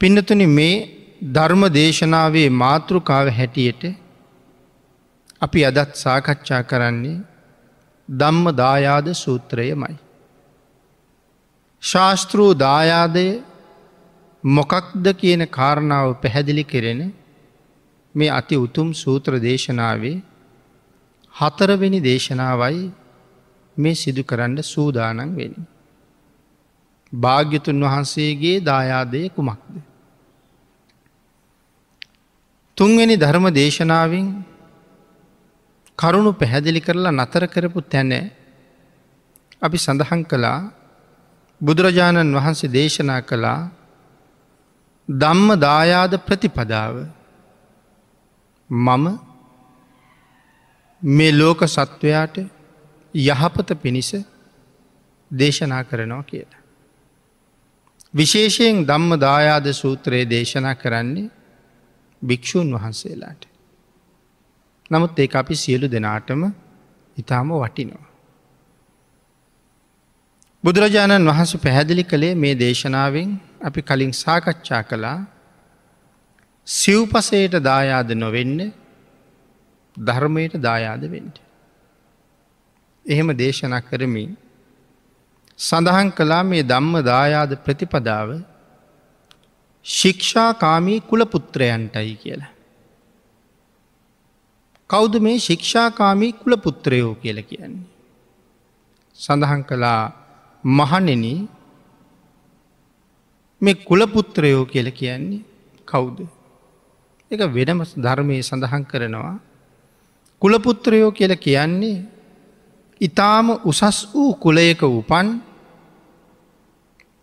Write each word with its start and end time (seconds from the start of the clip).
පින්නතුනි 0.00 0.46
මේ 0.48 0.74
ධර්ම 1.32 1.62
දේශනාවේ 1.70 2.48
මාතෘකාව 2.56 3.26
හැටියට 3.28 3.82
අපි 5.40 5.64
අදත් 5.64 5.90
සාකච්ඡා 5.94 6.60
කරන්නේ 6.62 7.18
ධම්ම 8.08 8.46
දායාද 8.52 9.08
සූත්‍රයමයි. 9.14 9.96
ශාස්තෘූ 11.82 12.50
දායාදය 12.54 13.26
මොකක්ද 14.44 15.06
කියන 15.12 15.42
කාරණාව 15.48 16.08
පැහැදිලි 16.22 16.64
කෙරෙන 16.64 17.02
මේ 18.14 18.30
අති 18.30 18.56
උතුම් 18.56 18.88
සූත්‍ර 18.94 19.32
දේශනාවේ 19.38 20.16
හතරවෙනි 21.34 22.00
දේශනාවයි 22.00 22.80
මේ 23.76 23.94
සිදු 23.94 24.24
කරන්න 24.24 24.58
සූදානන් 24.64 25.36
වෙන. 25.36 25.54
භාග්‍යතුන් 27.12 27.84
වහන්සේගේ 27.84 28.56
දායාදය 28.62 29.22
කුමක්ද. 29.28 29.89
තුන්වෙනි 32.80 33.16
ධර්ම 33.16 33.46
දේශනාවෙන් 33.52 34.26
කරුණු 35.98 36.30
පැහැදිලි 36.32 36.80
කරලා 36.80 37.12
නතර 37.12 37.44
කරපු 37.46 37.80
තැන 37.84 38.12
අපි 39.62 39.76
සඳහන් 39.76 40.22
කළා 40.24 40.60
බුදුරජාණන් 41.60 42.36
වහන්සේ 42.36 42.70
දේශනා 42.70 43.20
කළා 43.20 43.60
ධම්ම 45.08 45.50
දායාද 45.58 46.14
ප්‍රතිපදාව 46.26 46.94
මම 48.70 49.04
මේ 51.02 51.32
ලෝක 51.32 51.60
සත්වයාට 51.66 52.36
යහපත 53.14 53.68
පිණිස 53.82 54.10
දේශනා 55.30 55.82
කරනවා 55.84 56.22
කියලා. 56.22 56.60
විශේෂයෙන් 58.14 58.86
ධම්ම 58.86 59.12
දායාද 59.18 59.66
සූත්‍රයේ 59.72 60.24
දේශනා 60.26 60.74
කරන්නේ 60.74 61.39
භික්‍ෂූන් 62.22 62.68
වහන්සේලාට. 62.74 63.42
නමුත් 64.90 65.18
ඒ 65.18 65.28
අපි 65.34 65.54
සියලු 65.54 65.86
දෙනාටම 65.88 66.42
ඉතාම 67.16 67.48
වටිනවා. 67.54 68.06
බුදුරජාණන් 70.64 71.28
වහන්ස 71.28 71.52
පැහැදිලි 71.56 72.04
කළේ 72.04 72.34
මේ 72.34 72.54
දේශනාවෙන් 72.54 73.30
අපි 73.64 73.80
කලින් 73.82 74.12
සාකච්ඡා 74.12 74.82
කළා 74.82 75.18
සිව්පසයට 76.66 77.54
දායාද 77.62 78.10
නොවෙන්න 78.14 78.72
ධර්මයට 79.96 80.54
දායාද 80.58 81.02
වෙන්ට. 81.10 81.36
එහෙම 83.06 83.28
දේශනා 83.36 83.80
කරමින් 83.80 84.36
සඳහන් 85.58 86.10
කලා 86.10 86.42
මේ 86.42 86.62
ධම්ම 86.62 86.94
දායාද 87.02 87.52
ප්‍රතිපදාව 87.64 88.28
ශික්ෂාකාමී 89.86 91.00
කුලපුත්‍රයන්ටයි 91.02 92.16
කියලා. 92.16 92.52
කෞුද 94.90 95.14
මේ 95.18 95.38
ශික්ෂාකාමී 95.38 96.32
කුලපුත්‍රයෝ 96.34 97.14
කියල 97.14 97.42
කියන්නේ. 97.42 97.86
සඳහන් 99.18 99.64
කළා 99.64 100.02
මහනෙන 100.64 101.24
මේ 103.60 103.74
කුලපුත්‍රයෝ 103.82 104.64
කියල 104.66 104.90
කියන්නේ 104.92 105.44
කවුද. 105.88 106.18
එක 107.30 107.40
වෙනම 107.54 107.80
ධර්මය 107.96 108.42
සඳහන් 108.42 108.84
කරනවා. 108.84 109.36
කුලපුත්‍රයෝ 110.42 111.12
කියල 111.12 111.36
කියන්නේ 111.36 112.04
ඉතාම 113.00 113.46
උසස් 113.64 113.98
වූ 114.14 114.34
කුලයක 114.36 114.82
උපන් 114.82 115.28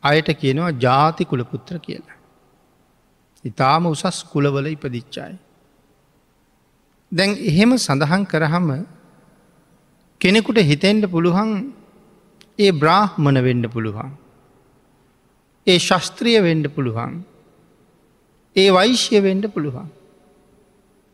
අයට 0.04 0.30
කියනවා 0.34 0.78
ජාති 0.82 1.26
කුලපුත්‍ර 1.26 1.80
කියලා. 1.80 2.17
ඉතාම 3.48 3.84
උසස් 3.88 4.18
කුලවල 4.26 4.68
ඉපදිච්චායි. 4.68 5.38
දැන් 7.12 7.32
එහෙම 7.42 7.72
සඳහන් 7.78 8.24
කරහම 8.26 8.68
කෙනෙකුට 10.22 10.60
හිතෙන්ට 10.62 11.06
පුළුවන් 11.08 11.52
ඒ 12.60 12.72
බ්‍රාහ්මණ 12.74 13.44
වෙන්ඩ 13.44 13.66
පුළුවන්. 13.68 14.12
ඒ 15.68 15.78
ශස්ත්‍රිය 15.80 16.40
වෙන්ඩ 16.42 16.68
පුළුවන්. 16.70 17.24
ඒ 18.56 18.70
වෛශ්‍ය 18.70 19.22
වෙන්ඩ 19.22 19.46
පුළුවන්. 19.48 19.88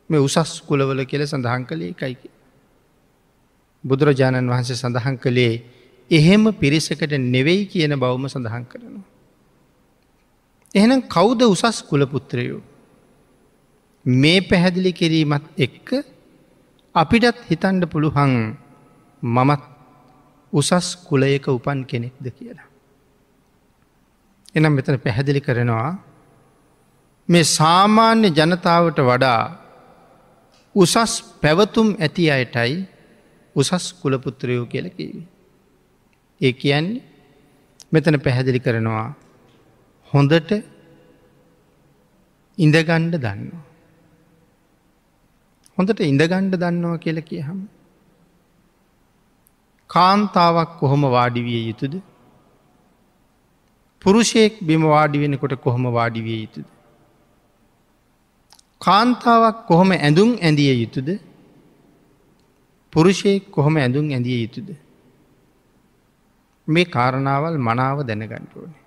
මේ 0.10 0.20
උසස් 0.20 0.62
කුලවල 0.62 1.06
කියල 1.06 1.24
සඳහන් 1.24 1.64
කළේ 1.66 1.92
එකයිකි. 1.92 2.30
බුදුරජාණන් 3.84 4.50
වහන්සේ 4.50 4.76
සඳහන් 4.76 5.18
කළේ 5.18 5.54
එහෙම 6.12 6.44
පිරිසකට 6.54 7.14
නෙවෙයි 7.28 7.66
කියන 7.66 7.94
බවම 7.96 8.26
සඳහන් 8.28 8.66
කරනවා. 8.66 9.13
එහෙනම් 10.76 11.02
කෞුද 11.08 11.42
උසස් 11.44 11.78
කුලපුත්‍රයෝ. 11.82 12.62
මේ 14.06 14.40
පැහැදිලි 14.42 14.92
කිරීමත් 14.94 15.46
එක්ක 15.58 15.90
අපිටත් 16.96 17.38
හිතන්ඩ 17.50 17.84
පුළුහන් 17.86 18.34
මමත් 19.24 19.64
උසස් 20.54 20.88
කුලයක 21.08 21.46
උපන් 21.48 21.80
කෙනෙක්ද 21.86 22.26
කියලා. 22.30 22.70
එනම් 24.56 24.74
මෙතන 24.74 24.98
පැහැදිලි 25.00 25.42
කරනවා 25.42 25.92
මේ 27.30 27.46
සාමාන්‍ය 27.50 28.28
ජනතාවට 28.30 29.00
වඩා 29.02 29.42
උසස් 30.76 31.14
පැවතුම් 31.42 31.88
ඇති 32.00 32.32
අයටයි 32.32 32.76
උසස් 33.56 33.86
කුලපුත්‍රයෝ 33.94 34.66
කියල 34.66 34.88
කිවී. 34.90 35.28
ඒ 36.42 36.54
කියන්නේ 36.54 37.04
මෙතන 37.92 38.18
පැහැදිලි 38.20 38.60
කරනවා 38.60 39.08
හොඳට 40.14 40.52
ඉඳගණ්ඩ 42.58 43.16
දන්නවා. 43.18 43.64
හොඳට 45.78 46.02
ඉඳගණ්ඩ 46.04 46.56
දන්නවා 46.56 46.98
කියල 46.98 47.20
කියහම. 47.22 47.60
කාන්තාවක් 49.90 50.72
කොහොම 50.80 51.04
වාඩිවිය 51.10 51.64
යුතුද. 51.68 51.96
පුරුෂයෙක් 54.02 54.54
බිම 54.62 54.84
වාඩි 54.86 55.18
වෙනකොට 55.18 55.56
කොහොම 55.62 55.86
වාඩිවිය 55.92 56.40
යුතුද. 56.42 56.68
කාන්තාවක් 58.82 59.58
කොහොම 59.68 59.92
ඇඳුම් 59.92 60.32
ඇඳිය 60.38 60.74
යුතුද 60.76 61.10
පුරුෂයෙක් 62.94 63.52
කොහොම 63.52 63.76
ඇඳුම් 63.78 64.06
ඇඳිය 64.10 64.40
යුතුද. 64.44 64.70
මේ 66.68 66.86
කාරණාවල් 66.86 67.58
මනාව 67.60 67.98
දැනගණ්ඩුවන. 68.04 68.83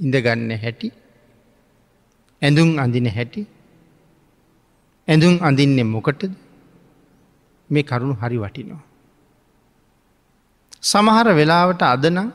ඉඳගන්න 0.00 0.50
හැටි 0.56 0.88
ඇඳුම් 2.42 2.70
අඳින 2.78 3.06
හැටි 3.08 3.42
ඇඳුම් 5.08 5.34
අඳින්නේ 5.40 5.86
මොකටද 5.86 6.32
මේ 7.70 7.82
කරුණු 7.82 8.14
හරි 8.14 8.38
වටිනවා. 8.38 8.82
සමහර 10.82 11.28
වෙලාවට 11.32 11.82
අදනම් 11.84 12.28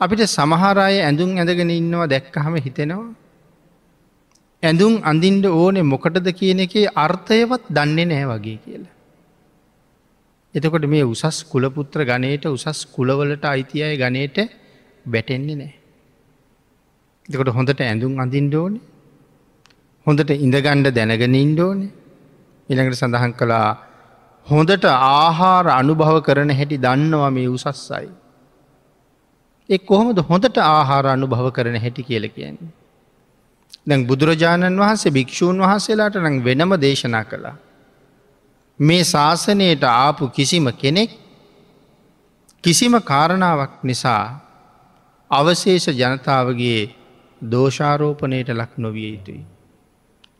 අපිට 0.00 0.22
සමහරය 0.28 0.94
ඇඳුම් 1.00 1.30
ඇඳගෙන 1.36 1.72
ඉන්නවා 1.72 2.06
දැක්කහම 2.06 2.54
හිතෙනවා 2.58 3.10
ඇඳුම් 4.62 4.94
අඳින්ට 5.02 5.46
ඕනෙ 5.52 5.82
මොකටද 5.84 6.26
කියන 6.32 6.60
එකේ 6.60 6.86
අර්ථයවත් 6.96 7.64
දන්නේ 7.68 8.06
නෑ 8.06 8.24
වගේ 8.30 8.58
කියලා. 8.58 8.94
එතකොට 10.54 10.84
මේ 10.84 11.04
උසස් 11.04 11.38
කුලපුත්‍ර 11.44 12.00
ගනයට 12.04 12.44
උසස් 12.48 12.80
කුලවලට 12.86 13.44
අයිතියය 13.46 13.94
ගනයට 13.96 14.38
බැටෙන්නේ 15.06 15.56
නෑ. 15.56 15.79
එතකොට 17.30 17.50
හොඳට 17.50 17.80
ඇඳුම් 17.80 18.18
අඳින්ට 18.18 18.54
ඕනේ 18.54 18.82
හොඳට 20.06 20.30
ඉඳගණ්ඩ 20.36 20.88
දැනගෙන 20.90 21.34
ඉන්ඩෝන 21.36 21.80
ඉළඟට 22.68 22.96
සඳහන් 22.96 23.32
කළා 23.32 23.68
හොඳට 24.46 24.84
ආහාර 24.86 25.66
අනුභව 25.70 26.16
කරන 26.22 26.50
හැටි 26.50 26.78
දන්නවා 26.78 27.30
මේ 27.30 27.48
උසස්සයි. 27.48 28.08
එක් 29.68 29.82
කොහොමද 29.84 30.18
හොඳට 30.22 30.56
ආහාර 30.58 31.06
අනුභව 31.06 31.48
කරන 31.52 31.76
හැටි 31.76 32.02
කියල 32.02 32.26
කියන්නේ. 32.28 32.70
දැන් 33.86 34.06
බුදුරජාණන් 34.06 34.78
වහන්සේ 34.78 35.12
භික්‍ෂූන් 35.12 35.60
වහන්සේලාට 35.60 36.16
නං 36.18 36.38
වෙනම 36.42 36.72
දේශනා 36.76 37.24
කළා. 37.24 37.56
මේ 38.80 39.02
ශාසනයට 39.04 39.84
ආපු 39.86 40.30
කිසිම 40.30 40.66
කෙනෙක් 40.74 41.10
කිසිම 42.64 42.94
කාරණාවක් 43.02 43.74
නිසා 43.82 44.24
අවශේෂ 45.30 45.86
ජනතාවගේ 45.94 46.80
දෝෂාරෝපනයට 47.42 48.48
ලක් 48.50 48.72
නොවිය 48.78 49.10
යුතුයි. 49.10 49.44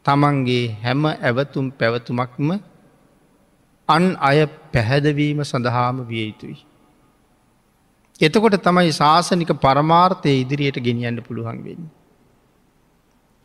තමන්ගේ 0.04 0.64
හැම 0.82 1.04
ඇවතුම් 1.06 1.70
පැවතුමක්ම 1.72 2.50
අන් 3.88 4.04
අය 4.20 4.46
පැහැදවීම 4.72 5.40
සඳහාම 5.42 6.04
විය 6.06 6.26
යුතුයි. 6.26 6.58
එතකොට 8.20 8.56
තමයි 8.58 8.92
ශාසනික 8.92 9.52
පරමාර්ථය 9.58 10.32
ඉදිරියට 10.34 10.78
ගෙනියන්න 10.78 11.22
පුළුවන් 11.22 11.60
වෙන්න. 11.64 11.82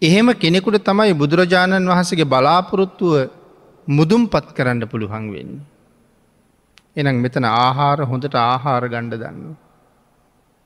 එහෙම 0.01 0.27
කෙනෙකුට 0.35 0.83
තමයි 0.83 1.13
බුදුරජාණන් 1.13 1.87
වහසගේ 1.87 2.25
බලාපොරොත්තුව 2.25 3.13
මුදුම් 3.87 4.27
පත් 4.27 4.47
කරන්න 4.51 4.83
පුළුවන් 4.87 5.31
වෙන්න. 5.31 5.53
එනම් 6.95 7.17
මෙතන 7.17 7.45
ආහාර 7.45 7.99
හොඳට 8.03 8.35
ආහාර 8.35 8.83
ගණ්ඩ 8.85 9.21
දන්න. 9.21 9.55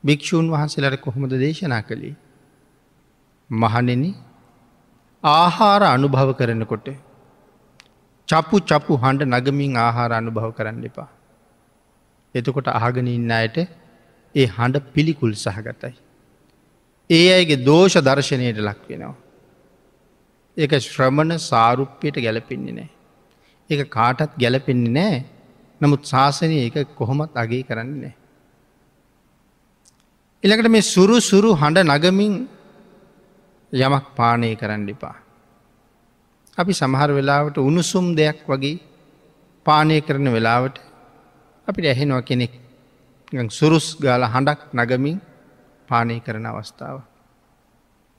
භික්‍ෂූන් 0.04 0.50
වහන්සේලට 0.50 1.02
කොහොමද 1.02 1.34
දේශනා 1.36 1.82
කළේ. 1.82 2.16
මහනෙන 3.50 4.04
ආහාර 5.24 5.82
අනුභව 5.86 6.30
කරනකොට 6.34 6.90
චපු 8.28 8.58
චපු 8.62 8.94
හඬ 8.96 9.32
නගමින් 9.36 9.78
ආහාර 9.78 10.12
අනුභව 10.12 10.52
කරන්න 10.54 10.84
එපා. 10.84 11.10
එතකොට 12.36 12.68
අහගෙන 12.70 13.08
ඉන්න 13.08 13.32
අයට 13.32 13.58
ඒ 14.36 14.46
හඬ 14.48 14.86
පිළිකුල් 14.94 15.34
සහගතයි. 15.36 15.96
ඒ 17.10 17.28
අයගේ 17.34 17.64
දෝෂ 17.64 17.98
දර්ශනයට 18.00 18.60
ලක් 18.60 18.82
වෙනවා. 18.90 19.16
ඒක 20.58 20.72
ශ්‍රමණ 20.82 21.40
සාරුප්පයට 21.40 22.16
ගැලපෙන්නේ 22.18 22.74
නෑ. 22.74 22.90
ඒ 23.70 23.84
කාටත් 23.88 24.38
ගැලපෙන්නේ 24.38 24.94
නෑ 24.94 25.18
නමුත් 25.82 26.02
ශාසනය 26.04 26.56
ඒක 26.60 26.78
කොහොමත් 26.96 27.34
අගේ 27.36 27.64
කරන්නේ 27.64 28.00
නෑ. 28.00 28.16
එළකට 30.44 30.70
මේ 30.70 30.86
සුරු 30.86 31.18
සුරු 31.22 31.50
හඬ 31.56 31.90
නගමින් 31.90 32.34
යමක් 33.74 34.06
පානය 34.16 34.56
කරන්න 34.56 34.90
එපා. 34.90 35.16
අපි 36.58 36.74
සමහර 36.74 37.10
වෙලාවට 37.12 37.58
උණුසුම් 37.60 38.16
දෙයක් 38.16 38.40
වගේ 38.46 38.80
පානය 39.66 40.02
කරන 40.02 40.28
වෙලාවට 40.28 40.82
අපිට 41.68 41.86
ඇහෙනවා 41.86 42.22
කෙනෙක් 42.22 42.54
සුරුස් 43.50 43.96
ගාල 43.96 44.24
හඬක් 44.26 44.74
නගමින් 44.74 45.22
පානය 45.90 46.18
කරන 46.20 46.46
අවස්ථාව. 46.46 46.98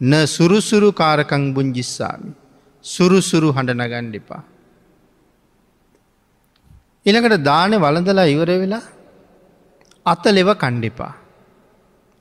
න 0.00 0.12
සුරුසුරු 0.26 0.92
කාරකං 0.92 1.52
බුංජිස්සාමි. 1.52 2.30
සුරුසුරු 2.84 3.50
හඬ 3.52 3.76
නගන්න 3.76 4.14
එපා. 4.14 4.42
එළකට 7.06 7.42
දාන 7.42 7.72
වලඳලා 7.74 8.26
ඉවර 8.26 8.50
වෙලා 8.54 8.84
අත 10.06 10.24
ලෙව 10.26 10.48
කණ්ඩිපා. 10.54 11.14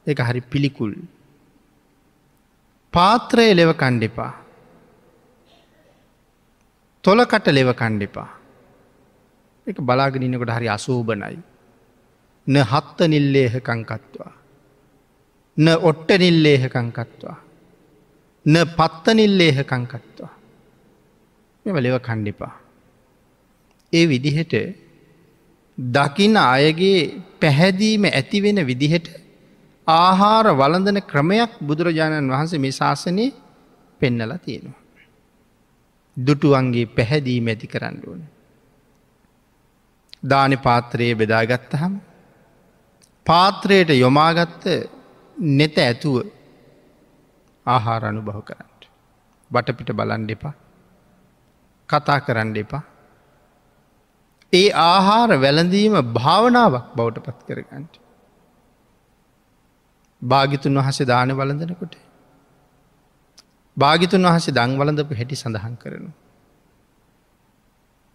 එක 0.07 0.19
හරි 0.19 0.41
පිළිකුල්. 0.41 0.93
පාත්‍රය 2.93 3.53
ලෙව 3.53 3.71
කණ්ඩිපා. 3.73 4.31
තොලකට 7.03 7.47
ලෙව 7.47 7.69
කණ්ඩිපා. 7.73 8.29
එක 9.67 9.77
බලාගෙනන්නකොට 9.81 10.55
හරි 10.55 10.67
අසූභනයි. 10.67 11.37
න 12.47 12.55
හත්ත 12.63 12.99
නිල්ලේහකංකත්වා. 13.07 14.31
න 15.57 15.67
ඔට්ට 15.89 16.09
නිල්ලේහකංකත්වා. 16.17 17.37
න 18.45 18.55
පත්ත 18.77 19.05
නිල්ලේහකංකත්වා. 19.13 20.33
මෙම 21.65 21.77
ලෙව 21.77 21.95
කණ්ඩිපා. 21.99 22.53
ඒ 23.93 24.05
විදිහට 24.07 24.53
දකින 25.77 26.37
අයගේ 26.37 26.99
පැහැදීම 27.41 28.03
ඇතිවෙන 28.09 28.67
විදිහට 28.67 29.07
ආහාර 29.91 30.47
වලඳන 30.53 30.99
ක්‍රමයක් 31.03 31.51
බුදුරජාණන් 31.61 32.31
වහන්සේ 32.31 32.59
මේ 32.59 32.71
ශාසනය 32.71 33.25
පෙන්නල 34.01 34.33
තියෙනවා. 34.39 34.79
දුටුවන්ගේ 36.17 36.85
පැහැදීම 36.89 37.47
ඇති 37.47 37.67
කරන්න 37.67 37.97
ඕන. 38.07 38.21
දානි 40.23 40.57
පාත්‍රයේ 40.59 41.15
බෙදාගත්තහම 41.15 41.93
පාත්‍රයට 43.25 43.91
යොමාගත්ත 43.95 44.65
නෙත 45.53 45.75
ඇතුව 45.79 46.15
ආහාර 47.65 48.01
අනුභව 48.05 48.41
කරන්න. 48.43 48.69
බටපිට 49.51 49.91
බලන් 49.93 50.25
දෙපා 50.27 50.55
කතා 51.89 52.19
කරන්න 52.21 52.55
එපා. 52.57 52.83
ඒ 54.53 54.69
ආහාර 54.83 55.31
වැළඳීම 55.37 55.95
භාවනාවක් 56.13 56.85
බවට 56.95 57.25
පත් 57.25 57.39
කරගන්නට. 57.47 57.93
භාගිතුන් 60.21 60.75
වහසේ 60.75 61.05
දාන 61.05 61.29
වලඳනකොට. 61.31 61.95
භාගිතුන් 63.77 64.23
වහසේ 64.23 64.53
දං 64.53 64.77
වලඳපු 64.77 65.15
හැටි 65.15 65.35
සඳහන් 65.35 65.75
කරනු. 65.77 66.11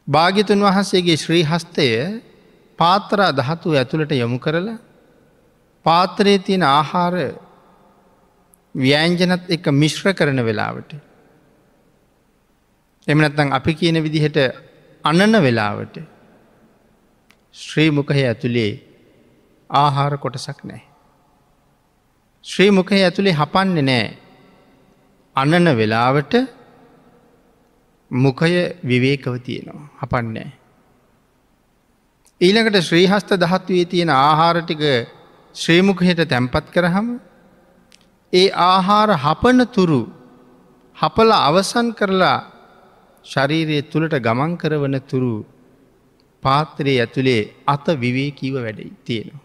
භාගිතුන් 0.09 0.61
වහන්සේගේ 0.61 1.17
ශ්‍රී 1.17 1.45
හස්තය 1.45 1.89
පාතරා 2.79 3.31
දහතු 3.33 3.73
ඇතුළට 3.73 4.13
යොමු 4.13 4.39
කරලා 4.39 4.79
පාත්‍රයේ 5.87 6.39
තියෙන 6.39 6.63
ආහාර 6.65 7.15
ව්‍යෑංජනත් 8.75 9.51
එක 9.51 9.67
මිශ්‍ර 9.73 10.13
කරන 10.13 10.45
වෙලාවට. 10.45 10.91
එමනත්තං 13.09 13.53
අපි 13.53 13.73
කියන 13.75 14.03
විදිහට 14.03 14.39
අනන 15.05 15.37
වෙලාවට 15.43 15.97
ශ්‍රී 17.55 17.91
මුකහ 17.91 18.13
ඇතුළේ 18.13 18.73
ආහාර 19.71 20.19
කොටසක් 20.19 20.61
නෑ. 20.65 20.94
ශ්‍රී 22.47 22.71
මුකහ 22.71 22.93
ඇතුළේ 22.95 23.33
හපන්නේ 23.33 23.83
නෑ 23.83 24.07
අනන 25.37 25.69
වෙලාවට 25.75 26.35
මුකය 28.11 28.53
විවේකව 28.83 29.35
තියෙනවා 29.39 29.89
හපන්නෑ. 30.01 30.51
ඊළඟට 32.41 32.77
ශ්‍රීහස්ත 32.81 33.31
දහත්වයේ 33.35 33.87
තියෙන 33.87 34.11
ආහාරටික 34.13 34.83
ශ්‍රීමුකහයට 35.55 36.21
තැන්පත් 36.27 36.67
කරහම 36.71 37.09
ඒ 38.33 38.49
ආහාර 38.65 39.11
හපන 39.17 39.61
තුරු 39.69 40.01
හපල 40.97 41.31
අවසන් 41.41 41.89
කරලා 41.93 42.39
ශරීරය 43.25 43.79
තුළට 43.85 44.17
ගමන් 44.19 44.53
කරවන 44.57 44.97
තුරු 45.03 45.35
පාත්‍රයේ 46.43 47.01
ඇතුළේ 47.01 47.43
අත 47.67 47.87
විවේකීව 47.97 48.55
වැඩයි 48.57 48.93
තියෙනවා. 49.05 49.44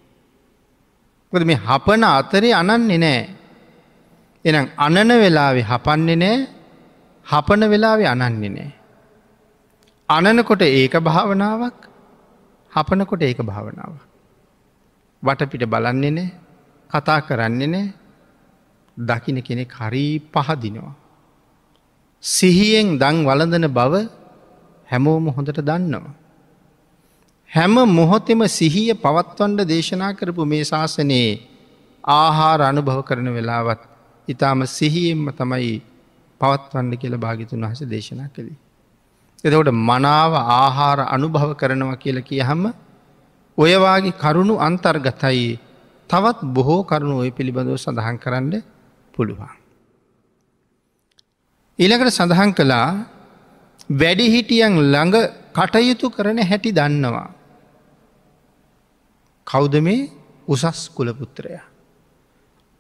කොද 1.33 1.43
මේ 1.45 1.59
හපන 1.59 2.03
අතරේ 2.09 2.53
අනන්නේ 2.53 2.97
නෑ. 2.97 3.21
එනම් 4.45 4.65
අනන 4.77 5.11
වෙලාවෙ 5.23 5.61
හපන්නේ 5.61 6.17
නෑ 6.17 6.37
හපන 7.25 7.61
වෙලාවෙ 7.71 8.05
අනන්නේ 8.07 8.49
නෑ. 8.49 8.69
අනනකොට 10.09 10.61
ඒක 10.63 10.95
භාවනාවක් 10.99 11.77
හපනකොට 12.71 13.21
ඒක 13.21 13.41
භාවනාව. 13.41 13.93
වටපිට 15.23 15.65
බලන්නේ 15.65 16.11
නෑ 16.11 16.29
කතා 16.89 17.19
කරන්නේ 17.21 17.67
නෑ 17.67 17.85
දකින 18.97 19.37
කෙනෙක් 19.41 19.71
හරී 19.71 20.13
පහදිනවා. 20.33 20.95
සිහියෙන් 22.23 22.97
දං 23.01 23.17
වලඳන 23.27 23.67
බව 23.69 23.93
හැමෝම 24.89 25.25
හොඳට 25.29 25.61
දන්නවා. 25.61 26.18
හැම 27.51 27.75
මොහොතෙම 27.89 28.41
සිහිය 28.49 28.93
පවත්වන්ඩ 28.95 29.61
දේශනා 29.65 30.13
කරපු 30.13 30.45
මේ 30.45 30.63
ශාසනයේ 30.63 31.29
ආහාර 32.03 32.59
අනුභව 32.61 32.99
කරන 33.01 33.29
වෙලාවත් 33.29 33.81
ඉතාම 34.27 34.61
සිහියෙන්ම 34.69 35.23
තමයි 35.33 35.71
පවත්වන්න 36.41 36.91
කියල 36.95 37.15
භාගිතුන් 37.17 37.63
වහස 37.63 37.81
දේශනා 37.85 38.29
කළේ. 38.29 38.57
එතකොට 39.43 39.71
මනාව 39.81 40.33
ආහාර 40.51 40.99
අනුභව 41.07 41.51
කරනවා 41.53 41.97
කියල 41.97 42.21
කිය 42.21 42.41
හම 42.41 42.63
ඔයවාගේ 43.57 44.13
කරුණු 44.15 44.55
අන්තර්ගතයි 44.59 45.47
තවත් 46.09 46.39
බොහෝ 46.49 46.81
කරුණු 46.83 47.15
ඔය 47.17 47.31
පිළිබඳව 47.31 47.77
සඳහන් 47.77 48.17
කරන්න 48.17 48.53
පුළුවන්. 49.13 49.51
ඊළකට 51.79 52.11
සඳහන් 52.11 52.53
කළා 52.53 52.89
වැඩිහිටියන් 53.91 54.79
ළඟ 54.85 55.17
කටයුතු 55.51 56.07
කරන 56.09 56.39
හැටි 56.43 56.71
දන්නවා. 56.71 57.38
කෞද 59.49 59.75
මේ 59.77 60.09
උසස් 60.47 60.89
කුලපුත්‍රය. 60.89 61.59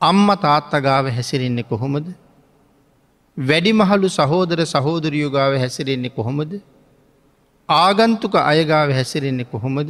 අම්ම 0.01 0.27
තාත්තගාව 0.37 1.05
හැසිරෙන්නේ 1.09 1.63
කොහොමද. 1.63 2.07
වැඩිමහලු 3.37 4.07
සහෝදර 4.09 4.59
සහෝදරියෝගාව 4.65 5.53
හැසිරෙන්නේ 5.57 6.09
කොහොමද. 6.09 6.51
ආගන්තුක 7.69 8.35
අයගාව 8.43 8.89
හැසිරෙන්නේ 8.91 9.45
කොහොමද. 9.45 9.89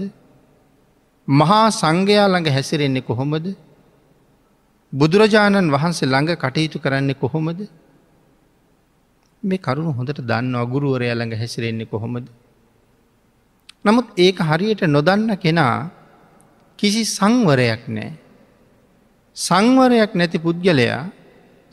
මහා 1.28 1.68
සංඝයා 1.72 2.28
ළඟ 2.28 2.50
හැසිරෙන්නේ 2.50 3.02
කොහොමද. 3.02 3.46
බුදුරජාණන් 4.94 5.74
වහන්සේ 5.76 6.08
ළඟ 6.08 6.32
කටයුතු 6.38 6.78
කරන්නේ 6.80 7.14
කොහොමද. 7.16 7.60
මේ 9.44 9.60
කරුණු 9.60 9.92
හොඳට 9.92 10.20
දන්න 10.22 10.56
අගුරුවරය 10.56 11.12
ළඟ 11.12 11.36
හැසිරෙන්නේ 11.36 11.86
කොහොමද. 11.86 12.26
නමුත් 13.86 14.08
ඒක 14.18 14.38
හරියට 14.42 14.82
නොදන්න 14.88 15.32
කෙනා 15.38 15.99
කිසි 16.80 17.04
සංවරයක් 17.08 17.84
නෑ. 17.88 18.12
සංවරයක් 19.36 20.12
නැති 20.16 20.40
පුද්ගලයා 20.40 21.02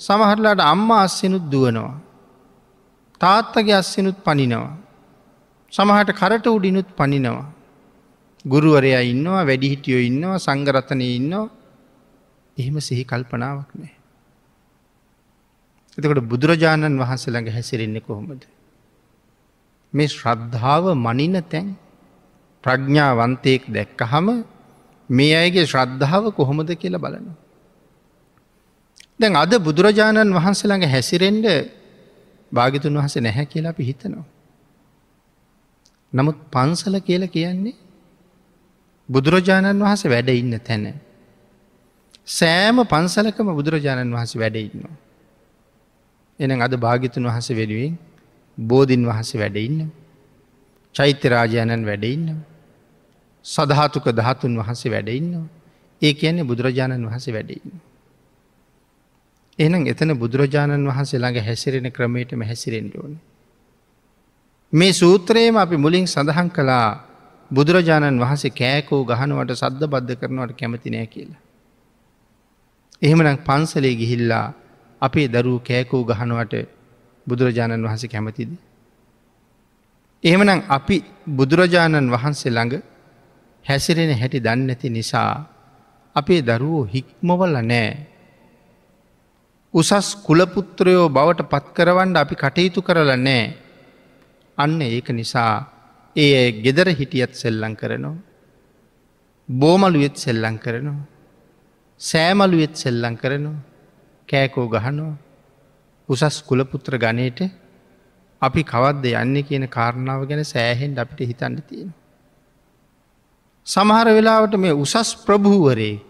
සමහරලාට 0.00 0.60
අම්මා 0.64 1.02
අස්සෙනුත් 1.02 1.44
දුවනවා. 1.50 1.94
තාත්තගේ 3.20 3.74
අස්සෙනුත් 3.74 4.18
පනිනවා. 4.24 4.74
සමහට 5.72 6.10
කරට 6.12 6.46
උඩිනුත් 6.46 6.88
පනිනවා. 6.98 7.46
ගුරුවරයා 8.44 9.02
ඉන්නවා 9.02 9.46
වැඩිහිටියෝ 9.46 10.02
ඉන්නවා 10.10 10.38
සංගරතනය 10.38 11.06
ඉන්නවා 11.18 11.46
එහෙම 12.56 12.76
සිහි 12.80 13.04
කල්පනාවක් 13.04 13.70
නෑ. 13.74 13.94
එතකොට 15.98 16.20
බුදුරජාණන් 16.24 17.00
වහන්සේ 17.00 17.32
ළඟ 17.32 17.54
හැසිරෙන්නේ 17.54 18.06
කොහොමද. 18.08 18.42
මේ 19.92 20.08
ශ්‍රද්ධාව 20.08 20.84
මනින 20.96 21.38
තැන් 21.44 21.68
ප්‍රඥාවන්තයෙක් 22.64 23.62
දැක්ක 23.68 24.00
හම 24.04 24.28
මේ 25.08 25.34
අයගේ 25.34 25.64
ශ්‍රද්ධාව 25.64 26.24
කොහොමද 26.30 26.70
කියලා 26.74 27.00
බලන. 27.00 27.26
දැන් 29.20 29.36
අද 29.36 29.52
බුදුරජාණන් 29.58 30.34
වහන්සේළඟ 30.34 30.84
හැසිරෙන්ඩ 30.84 31.46
භාගිතුන් 32.52 32.94
වහස 32.94 33.16
නැහැ 33.18 33.46
කියලා 33.46 33.70
අපි 33.70 33.84
හිතනවා. 33.84 34.24
නමුත් 36.12 36.36
පන්සල 36.50 36.96
කියල 37.00 37.24
කියන්නේ 37.28 37.76
බුදුරජාණන් 39.08 39.80
වහස 39.80 40.02
වැඩ 40.04 40.28
ඉන්න 40.32 40.54
තැන. 40.58 40.84
සෑම 42.28 42.78
පන්සලකම 42.84 43.48
බුදුරජාණන් 43.54 44.12
වහස 44.12 44.32
වැඩ 44.36 44.56
ඉන්නවා. 44.58 44.96
එන 46.40 46.50
අද 46.60 46.74
භාගිතුන් 46.76 47.24
වහස 47.24 47.48
වෙනුවෙන් 47.50 47.94
බෝධීන් 48.58 49.06
වහස 49.06 49.30
වැඩ 49.34 49.56
ඉන්න. 49.58 49.80
චෛත්‍යරාජයණන් 50.94 51.86
වැඩ 51.86 52.04
ඉන්නවා. 52.06 52.55
සදහතුක 53.46 54.06
දහතුන් 54.10 54.52
වහන්සේ 54.56 54.90
වැඩඉන්නවා. 54.90 55.46
ඒ 56.02 56.12
කියන්නේ 56.12 56.44
බුදුරජාණන් 56.44 57.06
වහසේ 57.06 57.34
වැඩඉන්න. 57.34 57.78
එනම් 59.58 59.82
එතන 59.86 60.10
බුදුරජාණන් 60.14 60.84
වහන්සේ 60.84 61.18
ළඟ 61.18 61.38
හැසිරෙන 61.40 61.88
ක්‍රමයටම 61.90 62.42
හැසිරෙන්ඩෝන. 62.42 63.12
මේ 64.72 64.92
සූත්‍රයේම 64.92 65.56
අපි 65.56 65.76
මුලින් 65.76 66.06
සඳහන් 66.06 66.48
කළා 66.48 66.88
බුදුරජාණන් 67.50 68.20
වහන්සේ 68.20 68.52
කෑකෝ 68.52 69.02
ගහනුවට 69.04 69.52
සද්ධ 69.52 69.86
බද්ධ 69.86 70.18
කරනවට 70.20 70.58
කැමති 70.58 70.90
නෑ 70.90 71.06
කියලා. 71.06 71.40
එහෙමනම් 73.02 73.38
පන්සලේ 73.38 73.94
ගිහිල්ලා 73.94 74.46
අපේ 75.02 75.28
දරූ 75.28 75.58
කෑකෝ 75.60 76.02
ගහනුවට 76.04 76.54
බුදුරජාණන් 77.26 77.86
වහන්සේ 77.86 78.08
කැමතිද. 78.08 78.50
එහෙමනම් 80.24 80.60
අපි 80.68 80.96
බුදුරජාණන් 81.28 82.10
වහන්සේ 82.10 82.50
ළඟ 82.50 82.82
හැසිරෙන 83.68 84.12
හැටි 84.20 84.40
දන්නඇති 84.40 84.88
නිසා 84.90 85.30
අපේ 86.16 86.40
දරුවෝ 86.42 86.84
හික්මවල 86.84 87.56
නෑ. 87.62 87.88
උසස් 89.74 90.08
කුලපුත්‍රයෝ 90.26 91.06
බවට 91.08 91.50
පත්කරවන්ඩ 91.52 92.16
අපි 92.16 92.34
කටයුතු 92.34 92.80
කරල 92.82 93.10
නෑ. 93.18 93.42
අන්න 94.58 94.78
ඒක 94.82 95.08
නිසා 95.10 95.52
ඒ 96.16 96.62
ගෙදර 96.64 96.88
හිටියත් 97.00 97.32
සෙල්ලං 97.34 97.74
කරනවා. 97.76 98.16
බෝමලුවෙත් 99.48 100.16
සෙල්ලං 100.16 100.58
කරනවා. 100.58 101.06
සෑමලුවෙත් 102.00 102.74
සෙල්ලං 102.76 103.16
කරනවා. 103.16 103.64
කෑකෝ 104.28 104.66
ගහනවා. 104.68 105.14
උසස් 106.08 106.36
කුලපුත්‍ර 106.48 106.94
ගනයට 106.98 107.40
අපි 108.42 108.62
කවද්ද 108.62 109.06
යන්න 109.22 109.36
කියන 109.48 109.64
කාරණාව 109.68 110.22
ගැන 110.28 110.44
සෑහෙන්ට 110.46 110.98
අපිට 110.98 111.28
හිතන්න 111.30 111.62
තියෙනවා. 111.62 112.05
සමහර 113.66 114.08
වෙලාවට 114.16 114.54
මේ 114.56 114.74
උසස් 114.74 115.08
ප්‍රභූවරයෙක් 115.26 116.06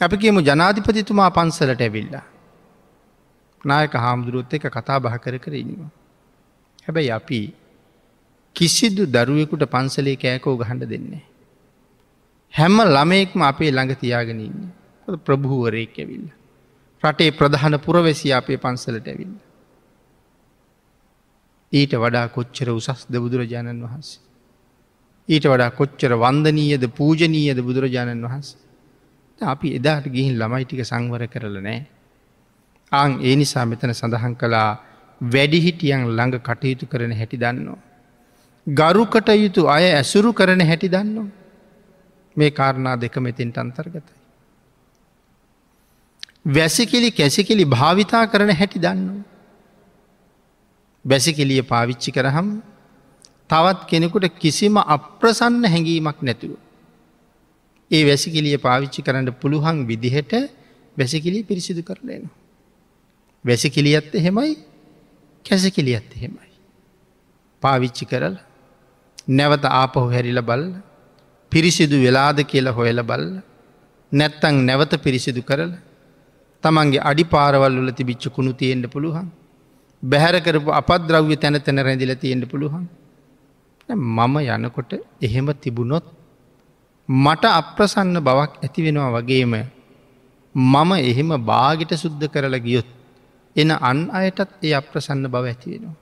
අපි 0.00 0.16
කියමු 0.16 0.40
ජනාධිපතිතුමා 0.40 1.30
පන්සලට 1.30 1.80
ඇවිල්ලා. 1.80 2.24
නායක 3.64 3.94
හාමුදුරුවොත් 3.96 4.54
එක 4.54 4.66
කතා 4.68 4.98
බහ 5.00 5.14
කර 5.16 5.36
කර 5.38 5.54
ඉන්නවා. 5.54 5.90
හැබැයි 6.86 7.10
අපි 7.10 7.40
කිසිදු 8.56 9.06
දරුවෙකුට 9.06 9.64
පන්සලේ 9.66 10.16
කෑකෝ 10.16 10.56
ගහන්ඩ 10.56 10.84
දෙන්නේ. 10.84 11.22
හැම්ම 12.54 12.78
ළමයෙක්ම 12.86 13.40
අපේ 13.42 13.70
ළඟ 13.70 13.96
තියාගෙන 13.96 14.40
ඉන්න 14.40 14.60
ප්‍රභූවරයෙක් 15.24 15.96
ඇවිල්ල. 15.98 16.28
රටේ 17.02 17.30
ප්‍රධාන 17.30 17.78
පුරවැසි 17.78 18.32
අපේ 18.32 18.58
පන්සලට 18.58 19.08
ඇවිල්ල. 19.08 19.34
ඊට 21.72 21.92
වඩා 21.96 22.26
කොච්චර 22.28 22.68
උසස් 22.70 23.00
ද 23.08 23.14
බුදුරජාණන් 23.16 23.82
වහන්සේ. 23.82 24.33
ඊට 25.28 25.46
වඩා 25.46 25.70
කොච්චර 25.70 26.12
වන්දනීයද 26.14 26.84
පූජනීයද 26.90 27.58
බුදුරජාණන් 27.58 28.24
වහන්සේ. 28.24 28.58
අපි 29.40 29.68
එදාට 29.78 30.06
ගිහින් 30.06 30.34
ළමයිටික 30.38 30.80
සංවර 30.82 31.26
කරල 31.26 31.56
නෑ. 31.60 31.86
ආං 32.92 33.12
ඒ 33.20 33.36
නිසා 33.36 33.64
මෙතන 33.64 33.92
සඳහන් 33.92 34.34
කළා 34.36 34.70
වැඩිහිටියන් 35.20 36.04
ළඟ 36.08 36.40
කටයුතු 36.40 36.86
කරන 36.86 37.12
හැටි 37.12 37.36
දන්නවා. 37.36 37.78
ගරුකට 38.66 39.28
යුතු 39.34 39.68
අය 39.68 39.92
ඇසුරු 39.92 40.32
කරන 40.32 40.60
හැටි 40.62 40.88
දන්නවා. 40.88 41.30
මේ 42.36 42.50
කාරණා 42.50 42.96
දෙක 42.96 43.16
මෙතින්ට 43.18 43.56
අන්තර්ගතයි. 43.56 44.14
වැසිකිලි 46.46 47.10
කැසිකිලි 47.12 47.64
භාවිතා 47.66 48.26
කරන 48.26 48.50
හැටි 48.52 48.78
දන්නවා. 48.78 49.24
බැසිකිලිය 51.04 51.62
පාවිච්චි 51.62 52.12
කරහම් 52.12 52.48
තවත් 53.50 53.80
කෙනෙකුට 53.86 54.26
කිසිම 54.34 54.76
අප්‍රසන්න 54.76 55.64
හැඟීමක් 55.64 56.18
නැතුව. 56.22 56.52
ඒ 57.90 58.02
වැසිකිලිය 58.04 58.56
පාවිච්චි 58.58 59.00
කරන්න 59.02 59.28
පුළුවන් 59.34 59.86
විදිහට 59.86 60.32
වැසිකිලි 60.96 61.42
පිරිසිදු 61.42 61.82
කරලයන. 61.82 62.24
වැසිකිලියත් 63.44 64.14
එහෙමයි 64.14 64.52
කැසකිලියත් 65.44 66.08
එහෙමයි. 66.16 66.50
පාවිච්චි 67.62 68.04
කරල 68.04 68.36
නැවත 69.28 69.64
ආපහු 69.72 70.08
හැරිල 70.10 70.40
බල්ල 70.42 70.64
පිරිසිදු 71.52 71.96
වෙලාද 71.96 72.38
කියලා 72.42 72.72
හොයල 72.72 73.00
බල්ල 73.02 73.26
නැත්තං 74.12 74.56
නැවත 74.66 74.92
පිරිසිදු 74.98 75.42
කරල 75.42 75.72
තමන්ගේ 76.64 77.04
අඩි 77.10 77.24
පාරවල්ල 77.26 77.88
තිබිච්ච 77.92 78.24
කුණු 78.36 78.52
තියෙන්ට 78.52 78.86
පුළුවන් 78.86 79.28
බැහැර 80.02 80.36
කරපු 80.40 80.70
අපද්‍රව්‍ය 80.72 81.36
තැන 81.36 81.56
තැන 81.60 81.78
රැඳිල 81.86 82.12
තියෙන්ට 82.16 82.46
පුළුවන් 82.46 82.84
මම 83.88 84.36
යනකොට 84.38 84.92
එහෙම 85.20 85.46
තිබුණොත් 85.54 86.04
මට 87.08 87.44
අප්‍රසන්න 87.52 88.16
බවක් 88.18 88.52
ඇති 88.62 88.80
වෙනවා 88.82 89.10
වගේම 89.14 89.54
මම 90.54 90.90
එහෙම 91.02 91.30
බාගිට 91.42 91.92
සුද්ධ 91.94 92.26
කරලා 92.26 92.58
ගියොත් 92.58 92.88
එන 93.56 93.70
අන් 93.70 93.98
අයටත් 94.10 94.50
ඒ 94.62 94.72
අප්‍රසන්න 94.72 95.26
බව 95.26 95.44
ඇති 95.44 95.70
වෙනවා. 95.72 95.96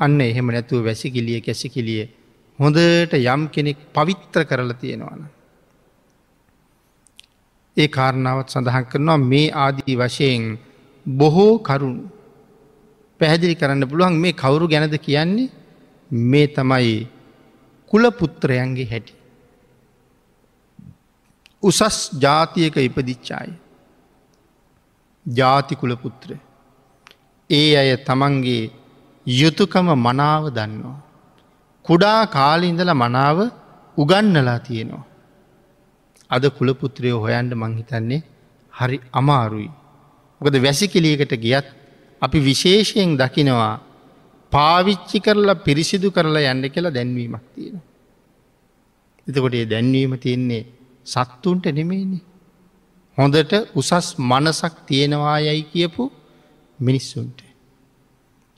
අන්න 0.00 0.20
එහෙම 0.20 0.46
නැතුව 0.46 0.84
වැසිකිලිය 0.84 1.40
කැසිකිලිය 1.40 2.08
හොඳට 2.58 3.12
යම් 3.14 3.42
කෙනෙක් 3.48 3.78
පවිත්‍ර 3.88 4.42
කරලා 4.44 4.74
තියෙනවාන. 4.74 5.22
ඒ 7.76 7.88
කාරණාවත් 7.88 8.48
සඳහන් 8.48 8.84
කරනවා 8.84 9.18
මේ 9.22 9.48
ආදී 9.54 9.94
වශයෙන් 9.96 10.58
බොහෝ 11.06 11.58
කරුණු 11.60 12.08
පැහැදිලි 13.20 13.54
කරන්න 13.54 13.84
පුළුවන් 13.84 14.16
මේ 14.16 14.32
කවුරු 14.32 14.66
ගැනද 14.66 14.96
කියන්නේ 14.98 15.59
මේ 16.10 16.46
තමයි 16.46 17.08
කුලපුත්‍රයන්ගේ 17.90 18.86
හැටි. 18.86 19.14
උසස් 21.62 21.98
ජාතියක 22.18 22.76
ඉපදිච්චාය. 22.78 23.50
ජාතිකුලපුත්‍ර. 25.26 26.38
ඒ 27.50 27.76
අය 27.76 27.96
තමන්ගේ 27.98 28.70
යුතුකම 29.26 29.88
මනාව 29.96 30.50
දන්නවා. 30.50 30.98
කුඩා 31.84 32.26
කාලිඉඳල 32.26 32.92
මනාව 32.94 33.38
උගන්නලා 33.96 34.58
තියෙනවා. 34.58 35.04
අද 36.30 36.44
කුලපුත්‍රයෝ 36.50 37.20
හොයන්ට 37.20 37.54
මංහිතන්නේ 37.54 38.22
හරි 38.74 39.00
අමාරුයි. 39.12 39.70
ගොද 40.40 40.54
වැසිකිලියකට 40.62 41.34
ගියත් 41.36 41.66
අපි 42.22 42.38
විශේෂයෙන් 42.40 43.16
දකිනවා 43.18 43.80
පාවිච්චි 44.52 45.18
කරලා 45.20 45.56
පිරිසිදු 45.58 46.08
කරලා 46.10 46.44
යන්න 46.46 46.64
කියලා 46.68 46.92
දැන්වීමක් 46.92 47.44
තියෙන. 47.54 47.78
එතකොට 49.26 49.54
ඒ 49.54 49.66
දැන්වීම 49.66 50.14
තියෙන්නේ 50.18 50.62
සත්තුන්ට 51.06 51.66
නෙමේනි. 51.70 52.18
හොඳට 53.18 53.52
උසස් 53.74 54.08
මනසක් 54.20 54.74
තියෙනවා 54.86 55.38
යැයි 55.40 55.64
කියපු 55.64 56.04
මිනිස්සුන්ට. 56.78 57.38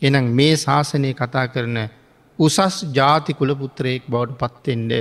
එනම් 0.03 0.27
මේ 0.31 0.55
ශාසනය 0.57 1.11
කතා 1.15 1.47
කරන 1.47 1.79
උසස් 2.39 2.77
ජාති 2.93 3.33
කුලපුත්‍රයෙක් 3.33 4.03
බවට 4.09 4.39
පත්තෙන්ඩ 4.41 4.93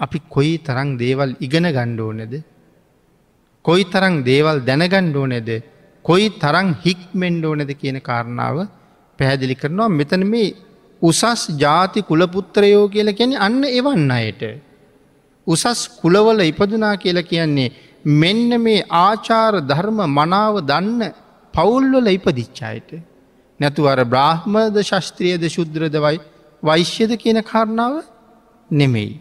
අපි 0.00 0.18
කොයි 0.28 0.54
තරං 0.58 0.90
දේවල් 0.96 1.30
ඉගෙන 1.40 1.66
ගණ්ඩෝ 1.68 2.12
නැද 2.12 2.34
කොයි 3.64 3.84
තරං 3.84 4.16
දේවල් 4.22 4.58
දැනගණ්ඩෝ 4.60 5.26
නැද 5.26 5.50
කොයි 6.04 6.28
තරං 6.34 6.68
හික්මෙන්ඩෝ 6.84 7.54
නැද 7.54 7.72
කියන 7.74 7.98
කාරණාව 8.00 8.56
පැහැදිලි 9.22 9.56
කරනවා 9.56 9.88
මෙතන 9.92 10.26
මේ 10.26 10.50
උසස් 11.02 11.42
ජාති 11.56 12.02
කුලපුත්‍රයෝ 12.02 12.84
කියල 12.88 13.10
කැන 13.12 13.32
අන්න 13.38 13.64
එවන්න 13.70 14.10
අයට. 14.12 14.42
උසස් 15.46 15.80
කුලවල 15.96 16.40
ඉපදුනා 16.42 16.96
කියලා 16.96 17.22
කියන්නේ 17.24 17.72
මෙන්න 18.04 18.60
මේ 18.60 18.86
ආචාර 19.00 19.54
ධර්ම 19.62 19.98
මනාව 20.10 20.54
දන්න 20.62 21.00
පවුල්වල 21.54 22.06
ඉපදිච්චායට. 22.08 22.90
නැතු 23.60 23.88
අර 23.88 24.00
බ්‍රාහ්මද 24.04 24.76
ශස්ත්‍රියද 24.82 25.42
ශුද්‍රදවයි 25.48 26.18
වෛශ්‍යද 26.62 27.12
කියන 27.16 27.42
කාරණාව 27.42 27.94
නෙමෙයි. 28.70 29.20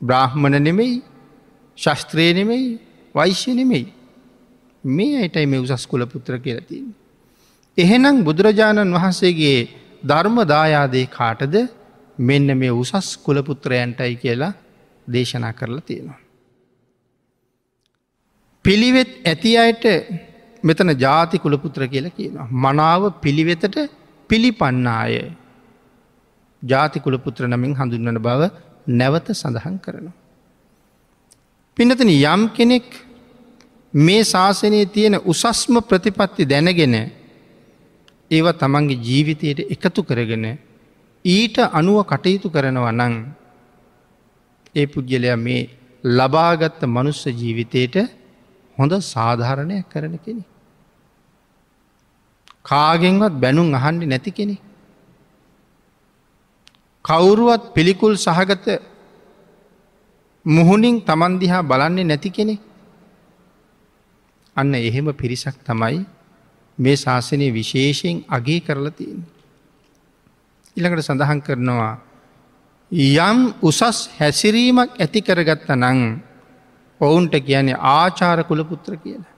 බ්‍රාහ්මණ 0.00 0.62
නෙමෙයි 0.62 1.02
ශස්ත්‍රය 1.78 2.32
නෙමෙයි 2.32 2.78
වෛශ්‍ය 3.14 3.54
නෙමෙයි. 3.54 3.86
මේ 4.84 5.18
අයටයි 5.18 5.46
මේ 5.46 5.60
උසස් 5.60 5.86
කුල 5.86 6.06
පුත්‍ර 6.06 6.38
කියලතින්නේ. 6.38 7.07
එහෙනම් 7.78 8.16
බුදුරජාණන් 8.24 8.94
වහන්සේගේ 8.94 9.58
ධර්මදායාදේ 10.04 11.06
කාටද 11.08 11.54
මෙන්න 12.18 12.48
මේ 12.58 12.72
උසස් 12.74 13.08
කුලපුත්‍රයන්ටයි 13.18 14.14
කියලා 14.16 14.52
දේශනා 15.08 15.52
කරලා 15.52 15.80
තියෙනවා. 15.80 16.20
පිළිවෙත් 18.64 19.10
ඇති 19.24 19.52
අයට 19.56 19.84
මෙතන 20.64 20.90
ජාති 20.96 21.38
කුලපුත්‍ර 21.38 21.82
කියලා 21.86 22.10
කියනවා. 22.10 22.48
මනාව 22.56 23.02
පිළිවෙතට 23.22 23.76
පිළිපන්නාය 24.30 25.14
ජාති 26.62 27.00
කුලපුත්‍ර 27.00 27.42
නමින් 27.46 27.74
හඳුන්වන 27.74 28.18
බව 28.18 28.50
නැවත 28.90 29.28
සඳහන් 29.32 29.76
කරනවා. 29.78 30.16
පිනතන 31.76 32.10
යම් 32.10 32.42
කෙනෙක් 32.50 32.88
මේ 33.94 34.22
ශාසනයේ 34.24 34.86
තියෙන 34.86 35.16
උසස්ම 35.24 35.74
ප්‍රතිපත්ති 35.82 36.44
දැනගෙන 36.44 36.96
ඒව 38.30 38.46
තමන්ගේ 38.52 39.00
ජීවිතයට 39.00 39.58
එකතු 39.66 40.00
කරගෙන 40.02 40.46
ඊට 41.24 41.56
අනුව 41.70 41.98
කටයුතු 42.04 42.48
කරනවා 42.48 42.92
නං 42.92 43.14
ඒ 44.74 44.86
පුද්ගලයා 44.86 45.38
මේ 45.38 45.62
ලබාගත්ත 46.04 46.80
මනුස්ස 46.86 47.22
ජීවිතයට 47.32 47.96
හොඳ 48.78 48.92
සාධාරණයක් 49.04 49.88
කරන 49.88 50.14
කෙනෙ. 50.18 50.42
කාගෙන්වත් 52.62 53.34
බැනුම් 53.34 53.74
අහන්ඩි 53.74 54.06
නැති 54.06 54.30
කෙනෙ. 54.30 54.56
කවුරුවත් 57.04 57.62
පිළිකුල් 57.74 58.14
සහගත 58.16 58.66
මුහුණින් 60.46 60.96
තමන්දිහා 61.00 61.62
බලන්නේ 61.62 62.04
නැති 62.04 62.30
කෙනෙ. 62.30 62.54
අන්න 64.56 64.74
එහෙම 64.76 65.06
පිරිසක් 65.12 65.56
තමයි 65.64 66.17
මේ 66.78 66.96
ශාසනය 66.96 67.46
විශේෂයෙන් 67.52 68.24
අගේ 68.28 68.60
කරලා 68.60 68.90
තියෙන. 68.92 69.22
ඉළඟට 70.76 71.04
සඳහන් 71.04 71.40
කරනවා 71.40 71.94
යම් 72.92 73.38
උසස් 73.62 74.08
හැසිරීමක් 74.14 74.90
ඇති 74.96 75.20
කරගත්ත 75.20 75.68
නං 75.70 76.00
ඔවුන්ට 77.00 77.34
කියන්නේ 77.40 77.82
ආචාර 77.90 78.44
කුලපුත්‍ර 78.44 78.96
කියලා. 78.96 79.34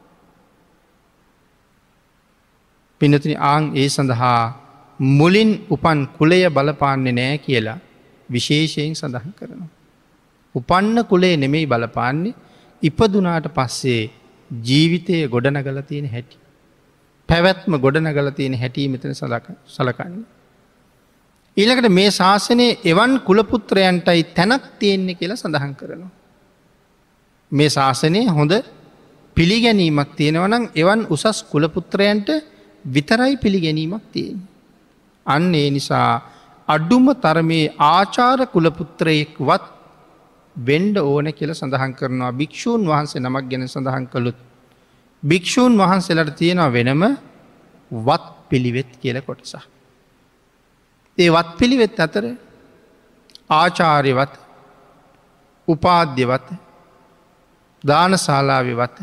පිනතින 3.01 3.37
ආං 3.43 3.65
ඒ 3.75 3.89
සඳහා 3.89 4.41
මුලින් 5.01 5.51
උපන් 5.69 6.01
කුලය 6.09 6.41
බලපාන්නේ 6.49 7.13
නෑ 7.13 7.39
කියලා 7.39 7.79
විශේෂයෙන් 8.29 8.95
සඳහන් 8.95 9.33
කරනවා. 9.33 9.69
උපන්න 10.55 11.05
කුලේ 11.05 11.37
නෙමෙයි 11.37 11.67
බලපාන්නේ 11.67 12.35
ඉපදුනාට 12.83 13.47
පස්සේ 13.49 14.11
ජීවිතය 14.51 15.29
ගොඩනගල 15.29 15.81
තියෙන 15.83 16.07
හැටි. 16.07 16.37
පැවැත්ම 17.31 17.75
ගොඩනගල 17.79 18.31
තියෙන 18.33 18.55
හැටි 18.57 18.89
මෙතන 18.89 19.15
සලකන්න. 19.69 20.15
ඊළකට 21.57 21.89
මේ 21.91 22.11
ශාසනයේ 22.13 22.79
එවන් 22.85 23.13
කුලපුත්‍රයන්ටයි 23.21 24.23
තැනක් 24.31 24.65
තියෙන්නේ 24.79 25.15
කියලා 25.15 25.37
සඳහන් 25.37 25.75
කරනවා. 25.75 26.13
මේ 27.53 27.69
ශාසනය 27.69 28.23
හොඳ 28.31 28.53
පිළිගැනීමක් 29.37 30.11
තියෙනවනම් 30.13 30.65
එවන් 30.75 31.01
උසස් 31.09 31.39
කුලපුත්‍රයන්ට 31.45 32.29
විතරයි 32.85 33.35
පිළිගැනීමක් 33.37 34.05
තියෙන. 34.13 34.39
අන්න 35.27 35.55
ඒ 35.55 35.71
නිසා 35.71 36.11
අඩුම 36.69 37.07
තරමේ 37.17 37.73
ආචාර 37.89 38.39
කුලපුත්‍රයෙක්වත් 38.47 39.65
වෙන්ඩ 40.57 40.97
ඕන 41.03 41.27
කියල 41.33 41.53
සඳහන් 41.53 41.93
කරනවා 41.95 42.33
භික්‍ෂූන් 42.33 42.83
වහන්සේ 42.87 43.21
නමක් 43.21 43.45
ගැන 43.51 43.69
සඳහන් 43.69 44.07
කළුත්. 44.07 44.39
භික්‍ෂූන් 45.23 45.79
වහන්සේලට 45.79 46.37
තියෙනවා 46.37 46.73
වෙනම 46.73 47.03
වත් 47.91 48.27
පිළිවෙත් 48.49 48.91
කියල 48.97 49.23
කොටසක්. 49.23 49.67
ඒ 51.19 51.31
වත් 51.31 51.51
පිළිවෙත් 51.59 52.01
අතර 52.01 52.25
ආචාර්යවත් 53.51 54.33
උපාධ්‍යවත 55.69 56.47
දානශාලාවවත් 57.85 58.97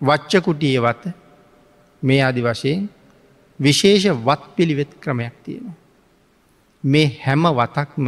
වච්චකුටියවත 0.00 1.02
මේ 2.02 2.22
අදි 2.22 2.42
වශයෙන් 2.42 2.90
විශේෂ 3.60 4.04
වත් 4.24 4.42
පිළිවෙත් 4.56 4.90
ක්‍රමයක් 5.00 5.34
තියෙනවා. 5.44 5.76
මේ 6.84 7.08
හැම 7.24 7.42
වතක්ම 7.50 8.06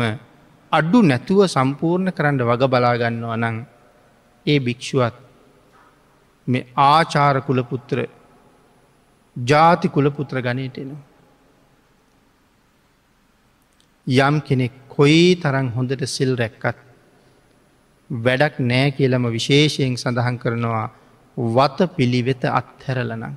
අඩු 0.72 0.98
නැතුව 1.02 1.40
සම්පූර්ණ 1.46 2.12
කරන්න 2.12 2.40
වග 2.40 2.62
බලාගන්නවා 2.66 3.36
නං 3.36 3.56
ඒ 4.46 4.58
භික්‍ෂුවත් 4.60 5.29
මේ 6.46 6.66
ආචාර 6.76 7.40
කුලපුත්‍ර 7.40 7.98
ජාති 9.36 9.88
කුලපුත්‍ර 9.88 10.36
ගනයට 10.40 10.78
එනවා. 10.78 11.02
යම් 14.06 14.40
කෙනෙක් 14.40 14.72
කොයි 14.90 15.36
තරං 15.36 15.68
හොඳට 15.70 16.06
සිල් 16.06 16.32
රැක්කත් 16.36 16.78
වැඩක් 18.10 18.56
නෑ 18.62 18.90
කියලම 18.92 19.24
විශේෂයෙන් 19.28 19.96
සඳහන් 19.96 20.38
කරනවා 20.38 20.86
වත 21.36 21.88
පිළිවෙත 21.96 22.44
අත්හැරලනං. 22.52 23.36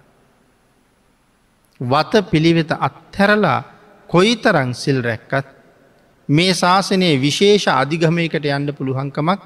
වත 1.80 2.14
පිළිවෙත 2.32 2.72
අත්හැරලා 2.80 3.60
කොයි 4.10 4.36
තරං 4.38 4.74
සිල් 4.74 5.02
රැක්කත් 5.02 5.48
මේ 6.30 6.54
ශාසනයේ 6.54 7.20
විශේෂ 7.20 7.68
අධිගමයකට 7.70 8.46
යන්න 8.48 8.74
පුළුවන්කමක් 8.74 9.42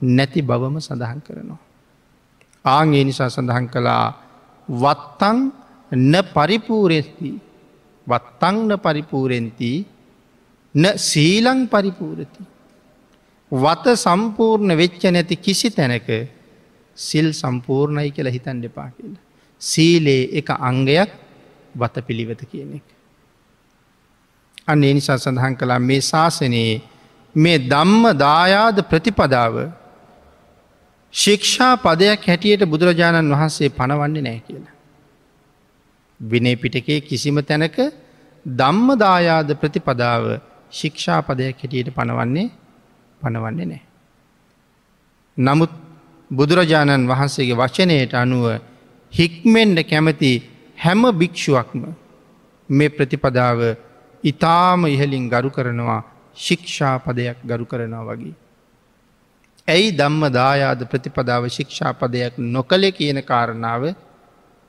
නැති 0.00 0.42
බවම 0.42 0.76
සඳහන් 0.78 1.20
කරනවා. 1.20 1.67
ආගේ 2.70 3.04
නිසා 3.04 3.30
සඳහන් 3.30 3.66
කළා 3.66 4.06
වත්තං 4.68 5.38
න 5.92 6.14
පරිපූරෙති 6.34 7.30
වත්තංන 8.06 8.72
පරිපූරෙන්ති 8.78 9.72
න 10.74 10.84
සීලං 10.98 11.60
පරිපූරති. 11.66 12.42
වත 13.52 13.86
සම්පූර්ණ 13.96 14.76
වෙච්ච 14.76 15.02
නැති 15.06 15.36
කිසි 15.38 15.70
තැනක 15.70 16.08
සිල් 16.96 17.32
සම්පූර්ණයි 17.32 18.10
කියලා 18.10 18.32
හිතන් 18.32 18.60
දෙපා 18.62 18.90
කියලා. 18.90 19.22
සීලේ 19.62 20.28
එක 20.32 20.50
අංගයක් 20.60 21.10
වත 21.74 22.06
පිළිවෙත 22.06 22.42
කියන 22.42 22.70
එක. 22.74 22.86
අන්න 24.66 24.84
ඒ 24.84 24.94
නිසා 24.94 25.18
සඳහන් 25.18 25.56
කළා 25.56 25.80
මේ 25.80 26.00
ශාසනයේ 26.02 26.82
මේ 27.34 27.58
දම්ම 27.64 28.04
දායාද 28.16 28.78
ප්‍රතිපදාව 28.90 29.54
ශික්ෂා 31.14 31.76
පදයක් 31.76 32.22
හැටියට 32.22 32.62
බුදුරජාණන් 32.64 33.32
වහන්සේ 33.32 33.68
පණවන්නේ 33.70 34.22
නෑ 34.22 34.40
කියලා. 34.40 34.74
විනේ 36.20 36.56
පිටකේ 36.56 37.00
කිසිම 37.00 37.38
තැනක 37.42 37.78
දම්ම 38.46 38.88
දායාද 38.96 39.50
ප්‍රතිපදාව 39.54 40.24
ශික්ෂා 40.70 41.20
පදයක් 41.22 41.56
හැටියට 41.56 41.90
පණවන්නේ 41.90 42.48
පණවන්නේ 43.20 43.66
නෑ. 43.66 43.82
නමුත් 45.36 45.72
බුදුරජාණන් 46.30 47.08
වහන්සේගේ 47.08 47.56
වචනයට 47.56 48.14
අනුව 48.14 48.44
හික්මෙන්ඩ 49.12 49.78
කැමති 49.84 50.32
හැම 50.78 51.02
භික්‍ෂුවක්ම 51.12 51.82
මේ 52.68 52.88
ප්‍රතිපදාව 52.88 53.60
ඉතාම 54.24 54.84
ඉහලින් 54.86 55.24
ගරු 55.28 55.50
කරනවා 55.50 56.02
ශික්ෂාපදයක් 56.36 57.38
ගරු 57.44 57.64
කරනවා 57.64 58.04
වගේ. 58.08 58.34
ඇයි 59.68 59.88
දම්ම 59.92 60.22
දායාද 60.32 60.80
ප්‍රතිපදාව 60.84 61.42
ශික්ෂාපදයක් 61.48 62.34
නොකළෙ 62.48 62.90
කියන 62.90 63.18
කාරණාව 63.22 63.82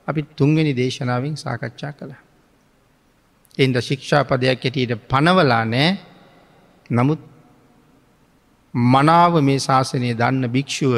අපි 0.06 0.20
තුන්වෙනි 0.36 0.72
දේශනාවෙන් 0.74 1.34
සාකච්ඡා 1.36 1.92
කළ. 1.92 2.12
එන්ද 3.58 3.76
ශික්ෂාපදයක් 3.80 4.46
ඇටියට 4.58 4.92
පනවලා 5.08 5.64
නෑ 5.66 5.88
නමුත් 6.90 7.20
මනාව 8.74 9.32
මේ 9.40 9.58
ශාසනය 9.58 10.10
දන්න 10.14 10.44
භික්‍ෂුව 10.48 10.94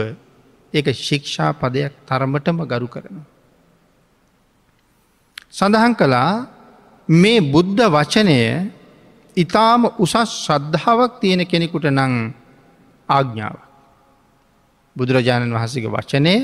එක 0.75 0.87
ශික්ෂා 0.99 1.53
පදයක් 1.55 1.93
තරමටම 2.07 2.59
ගරු 2.65 2.88
කරනවා. 2.88 3.27
සඳහන් 5.51 5.95
කළා 5.95 6.33
මේ 7.09 7.41
බුද්ධ 7.45 7.83
වචනය 7.88 8.38
ඉතාම 9.37 9.83
උසස් 9.99 10.15
ශ්‍රද්ධාවක් 10.37 11.12
තියෙන 11.21 11.43
කෙනෙකුට 11.45 11.87
නං 11.88 12.15
ආග්ඥාව. 13.09 13.72
බුදුරජාණන් 14.96 15.52
වහසක 15.52 15.87
වචනය 15.88 16.35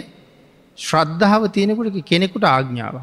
ශ්‍රද්ධාව 0.78 1.42
තියෙනෙකුට 1.48 1.96
කෙනෙකුට 2.02 2.44
ආග්ඥාව. 2.46 2.96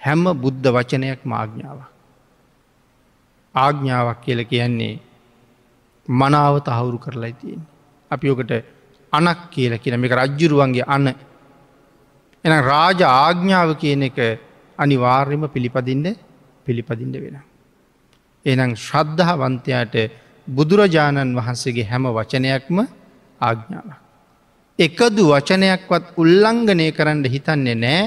හැම්ම 0.00 0.24
බුද්ධ 0.34 0.68
වචනයක් 0.68 1.20
මාග්ඥාව. 1.24 1.78
ආග්ඥාවක් 3.54 4.18
කියල 4.20 4.40
කියන්නේ 4.44 5.00
මනාව 6.08 6.54
තහවුරු 6.60 6.98
කරලා 6.98 7.32
තියෙන. 7.32 7.62
අපි 8.10 8.26
ඕකට 8.28 8.52
අනක් 9.12 9.40
කියල 9.50 9.72
කියන 9.78 9.94
මේක 9.96 10.12
රජ්ජුරුවන්ගේ 10.12 10.84
අන්න 10.86 11.06
එන 12.44 12.52
රාජ 12.62 13.00
ආග්ඥාව 13.02 13.70
කියන 13.76 14.02
එක 14.02 14.18
අනිවාර්යම 14.78 15.42
පිළිපදින්ට 15.48 16.18
පිළිපදින්ට 16.66 17.16
වෙන. 17.16 17.36
එනම් 18.46 18.70
ශ්‍රද්ධාවන්තයාට 18.76 19.94
බුදුරජාණන් 20.48 21.32
වහන්සේගේ 21.32 21.86
හැම 21.86 22.04
වචනයක්ම 22.08 22.78
ආග්ඥාවක්. 23.40 24.00
එකදු 24.78 25.22
වචනයක්වත් 25.30 26.04
උල්ලංඝනය 26.16 26.86
කරන්න 26.92 27.24
හිතන්නේ 27.26 27.74
නෑ 27.76 28.02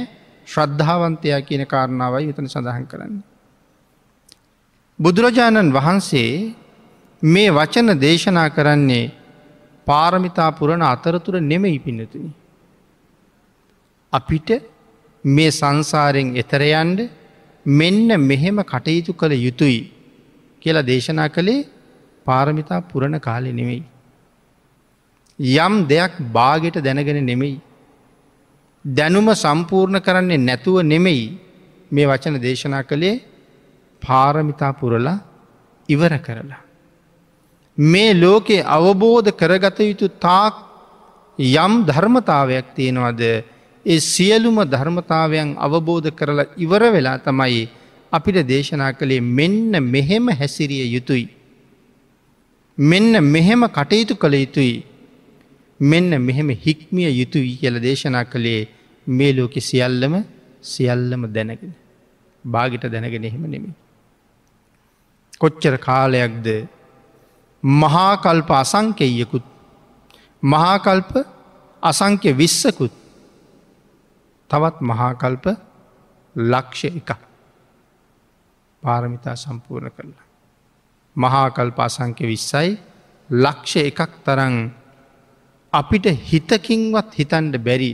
ශ්‍රද්ධාවන්තයා 0.47 1.41
කියන 1.41 1.63
කාරණාවයි 1.65 2.27
විතන 2.27 2.47
සඳහන් 2.47 2.85
කරන්න. 2.85 3.15
බුදුරජාණන් 4.99 5.71
වහන්සේ 5.71 6.31
මේ 7.21 7.49
වචන 7.51 7.99
දේශනා 7.99 8.49
කරන්නේ 8.49 9.11
පාරමිතා 9.87 10.51
පුරණ 10.51 10.83
අතරතුර 10.83 11.35
නෙමෙයි 11.41 11.79
පින්නතුනි. 11.79 12.29
අපිට 14.13 14.49
මේ 15.23 15.51
සංසාරෙන් 15.51 16.35
එතරයන්ඩ 16.35 16.99
මෙන්න 17.65 18.09
මෙහෙම 18.21 18.57
කටයුතු 18.63 19.13
කළ 19.13 19.33
යුතුයි 19.37 19.81
කියලා 20.61 20.85
දේශනා 20.85 21.29
කළේ 21.29 21.67
පාරමිතා 22.25 22.81
පුරණ 22.81 23.19
කාලෙ 23.19 23.51
නෙවෙයි. 23.51 23.83
යම් 25.39 25.87
දෙයක් 25.87 26.13
බාගෙට 26.31 26.77
දැනගෙන 26.77 27.23
නෙමෙයි. 27.23 27.61
දැනුම 28.85 29.27
සම්පූර්ණ 29.35 30.01
කරන්නේ 30.01 30.37
නැතුව 30.39 30.81
නෙමෙයි 30.83 31.37
මේ 31.91 32.05
වචන 32.05 32.41
දේශනා 32.41 32.83
කළේ 32.83 33.21
පාරමිතා 34.01 34.73
පුරලා 34.73 35.19
ඉවර 35.89 36.17
කරලා. 36.19 36.61
මේ 37.77 38.13
ලෝකේ 38.13 38.63
අවබෝධ 38.67 39.31
කරගත 39.31 39.79
යුතු 39.81 40.07
තාක් 40.19 40.55
යම් 41.39 41.73
ධර්මතාවයක් 41.85 42.67
තියෙනවද 42.75 43.21
ඒ 43.85 43.99
සියලුම 44.01 44.57
ධර්මතාවයන් 44.65 45.55
අවබෝධ 45.57 46.09
කරලා 46.11 46.51
ඉවර 46.57 46.83
වෙලා 46.91 47.17
තමයි 47.19 47.69
අපිට 48.11 48.37
දේශනා 48.43 48.91
කළේ 48.93 49.21
මෙන්න 49.21 49.83
මෙහෙම 49.85 50.27
හැසිරිය 50.29 50.85
යුතුයි. 50.87 51.29
මෙන්න 52.77 53.23
මෙහෙම 53.23 53.61
කටයුතු 53.67 54.15
කළ 54.15 54.33
යුතුයි. 54.35 54.83
මෙන්න 55.79 56.09
මෙහෙම 56.19 56.49
හික්මිය 56.49 57.09
යුතුයි 57.11 57.57
කියල 57.57 57.81
දේශනා 57.81 58.25
කළේ 58.25 58.67
මේ 59.07 59.33
ලෝකෙ 59.33 59.61
සියල්ලම 59.61 60.23
සියල්ලම 60.63 61.21
දැනගෙන. 61.27 61.75
බාගිට 62.45 62.83
දැනගෙන 62.83 63.23
එහෙම 63.23 63.43
නෙමි. 63.43 63.73
කොච්චර 65.39 65.77
කාලයක්ද 65.79 66.47
මහාකල්ප 67.63 68.49
අසංකෙයකුත් 68.53 69.45
මහාකල්ප 70.43 71.11
අසංක්‍ය 71.83 72.33
විස්සකුත් 72.33 72.93
තවත් 74.49 74.81
මහාකල්ප 74.81 75.45
ලක්ෂ 76.35 76.83
එක 76.85 77.09
පාරමිතා 78.83 79.35
සම්පූර්ණ 79.35 79.91
කරලා. 79.91 80.25
මහාකල්ප 81.15 81.79
අසංක්‍ය 81.79 82.25
විස්සයි 82.25 82.77
ලක්ෂ 83.29 83.75
එකක් 83.81 84.11
තරන් 84.25 84.55
අපිට 85.73 86.05
හිතකින්වත් 86.05 87.13
හිතන්ඩ 87.13 87.55
බැරි 87.57 87.91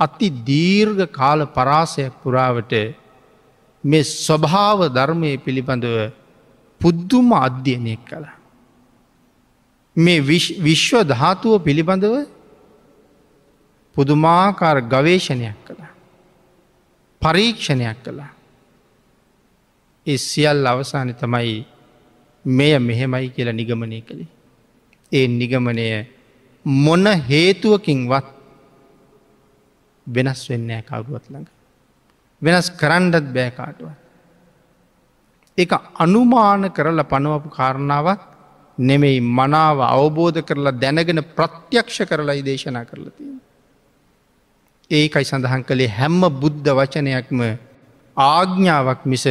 අති 0.00 0.30
දීර්ඝ 0.30 1.04
කාල 1.12 1.46
පරාසයක් 1.48 2.12
පුරාවට 2.22 2.72
මේ 3.84 4.02
ස්වභාව 4.02 4.80
ධර්මය 4.88 5.30
පිළිබඳව 5.38 6.12
පුද්දුම 6.80 7.32
අධ්‍යයනයක් 7.32 8.02
කළ. 8.06 8.26
මේ 9.96 10.20
විශ්ව 10.60 11.02
ධාතුව 11.04 11.62
පිළිබඳව 11.62 12.14
පුදුමාකාර 13.96 14.78
ගවේෂණයක් 14.84 15.58
කළා. 15.66 15.92
පරීක්ෂණයක් 17.22 17.98
කළා. 18.04 18.30
ඒ 20.06 20.18
සියල් 20.18 20.66
අවසානය 20.66 21.12
තමයි 21.14 21.64
මෙය 22.44 22.78
මෙහෙමයි 22.78 23.28
කියලා 23.30 23.52
නිගමනය 23.52 24.00
කළේ. 24.02 24.30
ඒ 25.12 25.26
නිගමනය 25.30 25.86
මොන 26.64 27.06
හේතුවකින්වත් 27.06 28.26
වෙනස් 30.06 30.48
වෙන්නෑ 30.50 30.82
කවරුවත් 30.82 31.26
ළඟ. 31.30 31.48
වෙනස් 32.42 32.70
කරන්නත් 32.70 33.32
බෑකාටුව. 33.34 33.90
එක 35.58 35.72
අනුමාන 35.96 36.70
කරලා 36.70 37.04
පනුවපු 37.04 37.48
කාරණාවක් 37.50 38.20
නෙමෙයි 38.78 39.20
මනාව 39.20 39.78
අවබෝධ 39.82 40.40
කරලා 40.42 40.72
දැනගෙන 40.74 41.22
ප්‍රත්‍යක්ෂ 41.36 41.98
කරලායි 42.04 42.42
දේශනා 42.42 42.84
කරලා 42.84 43.10
තියෙන. 43.10 43.40
ඒකයි 44.90 45.24
සඳහන් 45.24 45.64
කළේ 45.64 45.90
හැම්ම 45.90 46.22
බුද්ධ 46.40 46.68
වචනයක්ම 46.70 47.40
ආග්ඥාවක් 48.16 49.02
මිස 49.04 49.26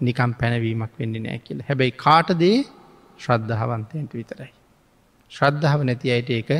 නිකම් 0.00 0.30
පැනවීමක් 0.40 0.92
වෙන්නේ 0.98 1.22
නෑ 1.22 1.38
කියල 1.38 1.60
හැබැයි 1.62 1.92
කාටදේ 1.96 2.58
ශ්‍රද්ධාවන්තයන්ට 3.18 4.12
විතරයි. 4.14 4.57
ශ්‍රද්ධාව 5.32 5.80
නැති 5.82 6.10
අයට 6.10 6.30
ඒක 6.30 6.50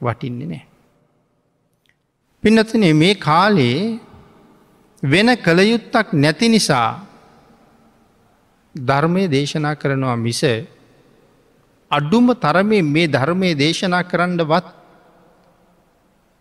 වටින්නේ 0.00 0.46
නෑ. 0.46 0.64
පින්නතනේ 2.44 2.94
මේ 2.94 3.14
කාලේ 3.16 3.98
වෙන 5.02 5.28
කළයුත්තක් 5.38 6.08
නැති 6.14 6.48
නිසා 6.48 6.90
ධර්මය 8.74 9.22
දේශනා 9.26 9.74
කරනවා 9.74 10.16
මිස 10.18 10.42
අඩුම 11.90 12.34
තරමේ 12.36 12.82
මේ 12.84 13.06
ධර්මය 13.08 13.54
දේශනා 13.54 14.02
කරන්නවත් 14.02 14.66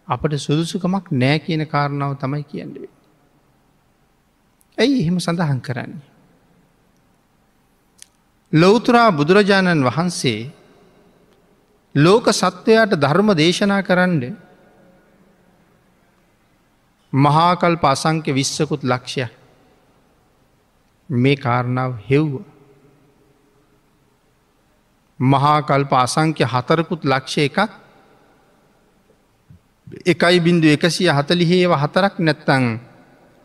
අපට 0.08 0.34
සුදුසුකමක් 0.38 1.06
නෑ 1.14 1.40
කියන 1.40 1.64
කාරණාව 1.66 2.18
තමයි 2.18 2.44
කියන්නවේ. 2.44 2.92
ඇයි 4.78 5.02
එහෙම 5.02 5.18
සඳහන් 5.20 5.62
කරන්නේ. 5.62 6.04
ලොවතුරා 8.54 9.10
බුදුරජාණන් 9.12 9.84
වහන්සේ 9.84 10.52
ලෝක 11.96 12.28
සත්වයාට 12.32 12.94
ධර්ම 12.96 13.30
දේශනා 13.34 13.82
කරන්න 13.82 14.36
මහාකල් 17.14 17.76
පසංක්‍ය 17.78 18.32
විශ්සකුත් 18.32 18.84
ලක්ෂය 18.84 19.28
මේ 21.10 21.36
කාරණාව 21.38 21.98
හෙව්ව. 22.02 22.42
මහාකල්ප 25.20 25.92
අසංක්‍ය 25.94 26.44
හතරකුත් 26.44 27.06
ලක්ෂ 27.06 27.38
එකක් 27.40 27.60
එකයි 30.06 30.40
බින්දු 30.40 30.68
එකසිය 30.68 31.10
හතලිහේව 31.10 31.72
හතරක් 31.74 32.20
නැත්තං 32.20 32.80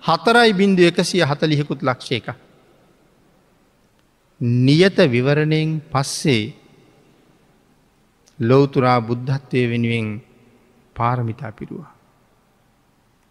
හතරයි 0.02 0.52
බින්දු 0.52 0.82
එකසිය 0.82 1.22
හතලිහෙකුත් 1.22 1.82
ලක්ෂ 1.82 2.12
එක. 2.12 2.26
නියත 4.40 4.96
විවරණයෙන් 4.98 5.80
පස්සේ 5.92 6.59
ලෝතුරා 8.40 9.00
බුද්ධත්වය 9.00 9.62
වෙනුවෙන් 9.70 10.06
පාරමිතා 10.96 11.52
පිරුවා. 11.52 11.92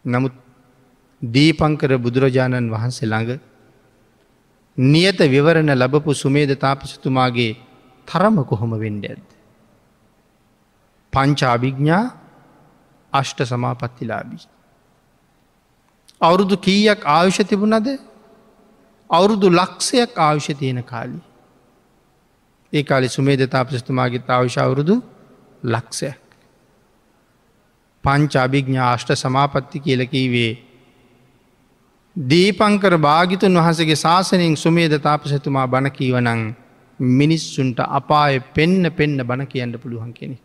නමුත් 0.05 0.35
දීපංකර 1.21 1.91
බුදුරජාණන් 1.97 2.71
වහන්සේ 2.71 3.07
ළඟ 3.07 3.39
නියත 4.77 5.19
විවරණ 5.27 5.71
ලබපු 5.75 6.13
සුමේද 6.13 6.51
තාපසතුමාගේ 6.57 7.57
තරම 8.07 8.37
කොහොම 8.43 8.71
වෙන්ඩ 8.75 9.05
ඇද. 9.05 9.25
පංචාභිග්ඥා 11.13 12.05
අෂ්ට 13.13 13.39
සමාපත්තිලාබී. 13.43 14.47
අවුරුදු 16.21 16.55
කීයක් 16.57 17.01
ආයුෂ 17.07 17.39
තිබුණද 17.43 17.89
අවුරුදු 19.09 19.47
ලක්ෂයක් 19.51 20.11
ආයුෂ 20.17 20.49
තියෙන 20.53 20.83
කාලි. 20.83 21.19
ඒ 22.73 22.83
කාලි 22.83 23.09
සුමේද 23.09 23.41
තාපසතුමාගේ 23.47 24.23
ආවිශ 24.29 24.57
අවුරුදු 24.57 24.95
ලක්ෂයක්. 25.65 26.17
පංච 28.03 28.33
අභිග්ඥා 28.37 28.89
අෂ්ට 28.91 29.11
සමාපත්ති 29.15 29.79
කියලකීවේ. 29.79 30.51
දීපංකර 32.15 32.93
භාගිතුන් 32.99 33.57
වහසගේ 33.57 33.95
ශාසනයෙන් 33.97 34.57
සුමේද 34.57 34.93
තාපසතුමා 34.99 35.67
බණකීවනං 35.67 36.43
මිනිස්සුන්ට 36.99 37.79
අපාය 37.89 38.39
පෙන්න 38.53 38.91
පෙන්න 38.91 39.17
බණ 39.19 39.47
කියන්න 39.47 39.73
පුළුවන් 39.75 40.13
කෙනෙ. 40.13 40.37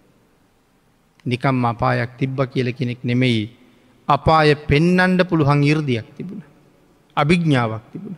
නිකම් 1.27 1.65
අපායක් 1.65 2.11
තිබ්බ 2.19 2.39
කියල 2.47 2.73
කෙනෙක් 2.73 3.01
නෙමෙයි 3.03 3.45
අපාය 4.09 4.55
පෙන්නන්ඩ 4.63 5.21
පුළුවන් 5.25 5.63
ඉර්දියක් 5.65 6.09
තිබුණ. 6.17 6.43
අභිග්ඥාවක් 7.17 7.85
තිබුණ. 7.93 8.17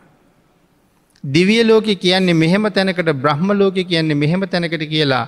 දිවිය 1.27 1.63
ලෝක 1.63 1.87
කියන්නේ 1.95 2.33
මෙහෙම 2.35 2.63
තැනකට 2.69 3.11
බ්‍රහ්ම 3.15 3.49
ලෝක 3.53 3.75
කියන්නේ 3.83 4.15
මෙහෙම 4.15 4.41
තැනකට 4.43 4.83
කියලා 4.85 5.25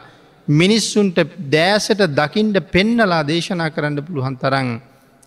මිනිස්සුන්ට 0.48 1.18
දෑසට 1.52 2.02
දකිින්ට 2.12 2.58
පෙන්නලා 2.72 3.24
දේශනා 3.24 3.70
කරන්න 3.70 4.04
පුළුවන් 4.04 4.38
තරන් 4.38 4.70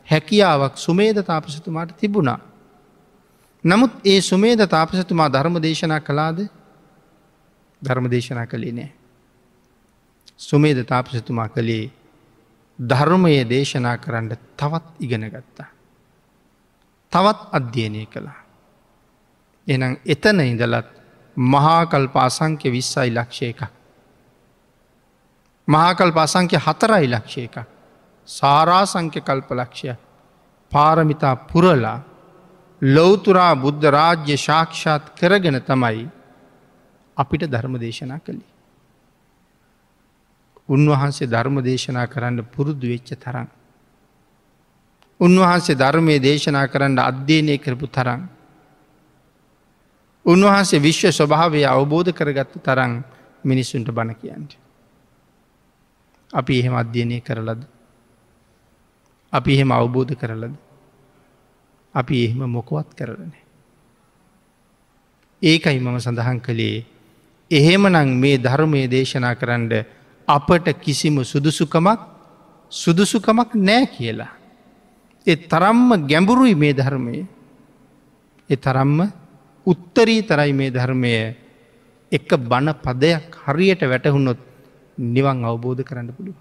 හැකියාවක් 0.06 0.76
සුමේද 0.76 1.18
තාපසතුමාට 1.22 1.96
තිබුණා. 1.96 2.40
නමුත් 3.64 3.92
ඒ 4.04 4.20
සුමේද 4.22 4.61
තාපසතුමා 4.68 5.28
ධර්ම 5.28 5.56
දේශනා 5.58 6.00
කලාද 6.00 6.38
ධර්ම 7.82 8.11
දේශනා 8.11 8.46
කළේ 8.46 8.72
නෑ. 8.72 8.92
සුමේද 10.38 10.85
තාපසතුමා 10.85 11.48
කළේ 11.48 11.90
ධර්මය 12.78 13.35
දේශනා 13.46 13.96
කරන්න 13.98 14.37
තවත් 14.56 14.87
ඉගෙන 15.00 15.28
ගත්තා. 15.28 15.70
තවත් 17.12 17.40
අධ්‍යයනය 17.52 18.06
කළා. 18.06 18.41
එනම් 19.66 19.96
එතන 20.07 20.40
ඉඳලත් 20.42 20.87
මහාකල්ප 21.37 22.16
අසංක්‍ය 22.18 22.70
විස්සයි 22.70 23.11
ලක්ෂය 23.11 23.44
එක. 23.46 23.61
මහාකල්ප 25.68 26.16
අසංක්‍ය 26.18 26.57
හතරයි 26.59 27.07
ලක්ෂය 27.09 27.40
එක. 27.42 27.57
සාරාසංක්‍ය 28.29 29.20
කල්ප 29.20 29.51
ලක්ෂය 29.53 29.96
පාරමිතා 30.72 31.37
පුරලා 31.44 31.98
ලොවතුරා 32.83 33.55
බුද්ධ 33.57 33.87
රාජ්‍ය 33.88 34.37
ශාක්ෂාත් 34.38 35.14
කරගෙන 35.14 35.61
තමයි 35.62 36.09
අපිට 37.16 37.42
ධර්ම 37.44 37.79
දේශනා 37.79 38.18
කළේ. 38.18 38.51
උන්වහන්සේ 40.68 41.27
ධර්ම 41.27 41.57
දේශනා 41.61 42.07
කරන්න 42.07 42.44
පුරුදු 42.46 42.87
වෙච්ච 42.88 43.11
තරන්. 43.16 43.48
උන්වහන්සේ 45.20 45.77
ධර්මය 45.77 46.18
දේශනා 46.20 46.66
කරන්න 46.66 46.98
අධ්‍යයනය 47.01 47.59
කරපු 47.59 47.87
තරන්. 47.88 48.22
උන්වහන්සේ 50.24 50.80
විශ්ව 50.80 51.11
ස්වභාවය 51.11 51.64
අවබෝධ 51.66 52.12
කරගත්ත 52.12 52.58
තරන් 52.58 53.02
මිනිස්සුන්ට 53.44 53.88
බණ 53.88 54.14
කියන්ට. 54.14 54.52
අපි 56.30 56.58
එහෙම 56.58 56.74
අධ්‍යයනය 56.74 57.20
කරලද. 57.20 57.62
අපි 59.32 59.50
එහෙම 59.52 59.72
අවබෝධ 59.72 60.14
කරලද. 60.14 60.54
අපි 61.94 62.24
එහෙම 62.24 62.46
මොකවත් 62.48 62.94
කරලන. 62.94 63.32
ඒකයි 65.42 65.80
මම 65.80 65.98
සඳහන් 65.98 66.38
කළේ 66.40 66.87
එහෙමනං 67.50 68.16
මේ 68.16 68.38
ධර්මය 68.38 68.87
දේශනා 68.87 69.35
කරන්න 69.35 69.85
අපට 70.28 70.66
කිසිම 70.78 71.18
සුදුසුකමක් 71.22 72.00
සුදුසුකමක් 72.72 73.54
නෑ 73.56 73.87
කියලා. 73.87 74.30
ඒ 75.26 75.37
තරම්ම 75.37 76.06
ගැඹුරුයි 76.06 76.54
මේ 76.54 76.72
ධර්මය. 76.72 77.26
එ 78.50 78.56
තරම්ම 78.56 79.21
උත්තරී 79.66 80.22
තරයි 80.22 80.53
මේ 80.53 80.70
ධර්මය 80.70 81.12
එක 82.12 82.29
බණ 82.40 82.75
පදයක් 82.77 83.37
හරියට 83.44 83.83
වැටහුන්නොත් 83.83 84.40
නිවන් 84.98 85.44
අවබෝධ 85.44 85.83
කරන්න 85.83 86.12
පුළුව. 86.12 86.37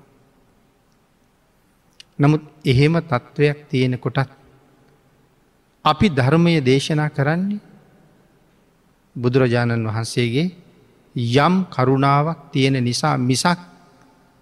නමුත් 2.20 2.44
එහෙම 2.64 2.96
තත්ත්වයක් 3.02 3.60
තියෙන 3.70 3.98
කොටත් 3.98 4.30
අපි 5.86 6.08
ධර්මය 6.10 6.62
දේශනා 6.62 7.10
කරන්නේ 7.10 7.60
බුදුරජාණන් 9.16 9.88
වහන්සේගේ 9.88 10.48
යම් 11.16 11.56
කරුණාවක් 11.66 12.52
තියෙන 12.52 12.78
නිසා 12.80 13.18
මිසක් 13.20 13.60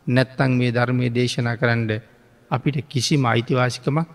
නැත්තං 0.07 0.51
මේ 0.51 0.71
ධර්මය 0.71 1.09
දේශනා 1.09 1.57
කරන්න 1.57 2.01
අපිට 2.51 2.87
කිසිම 2.87 3.25
අයිතිවාසිකමක් 3.25 4.07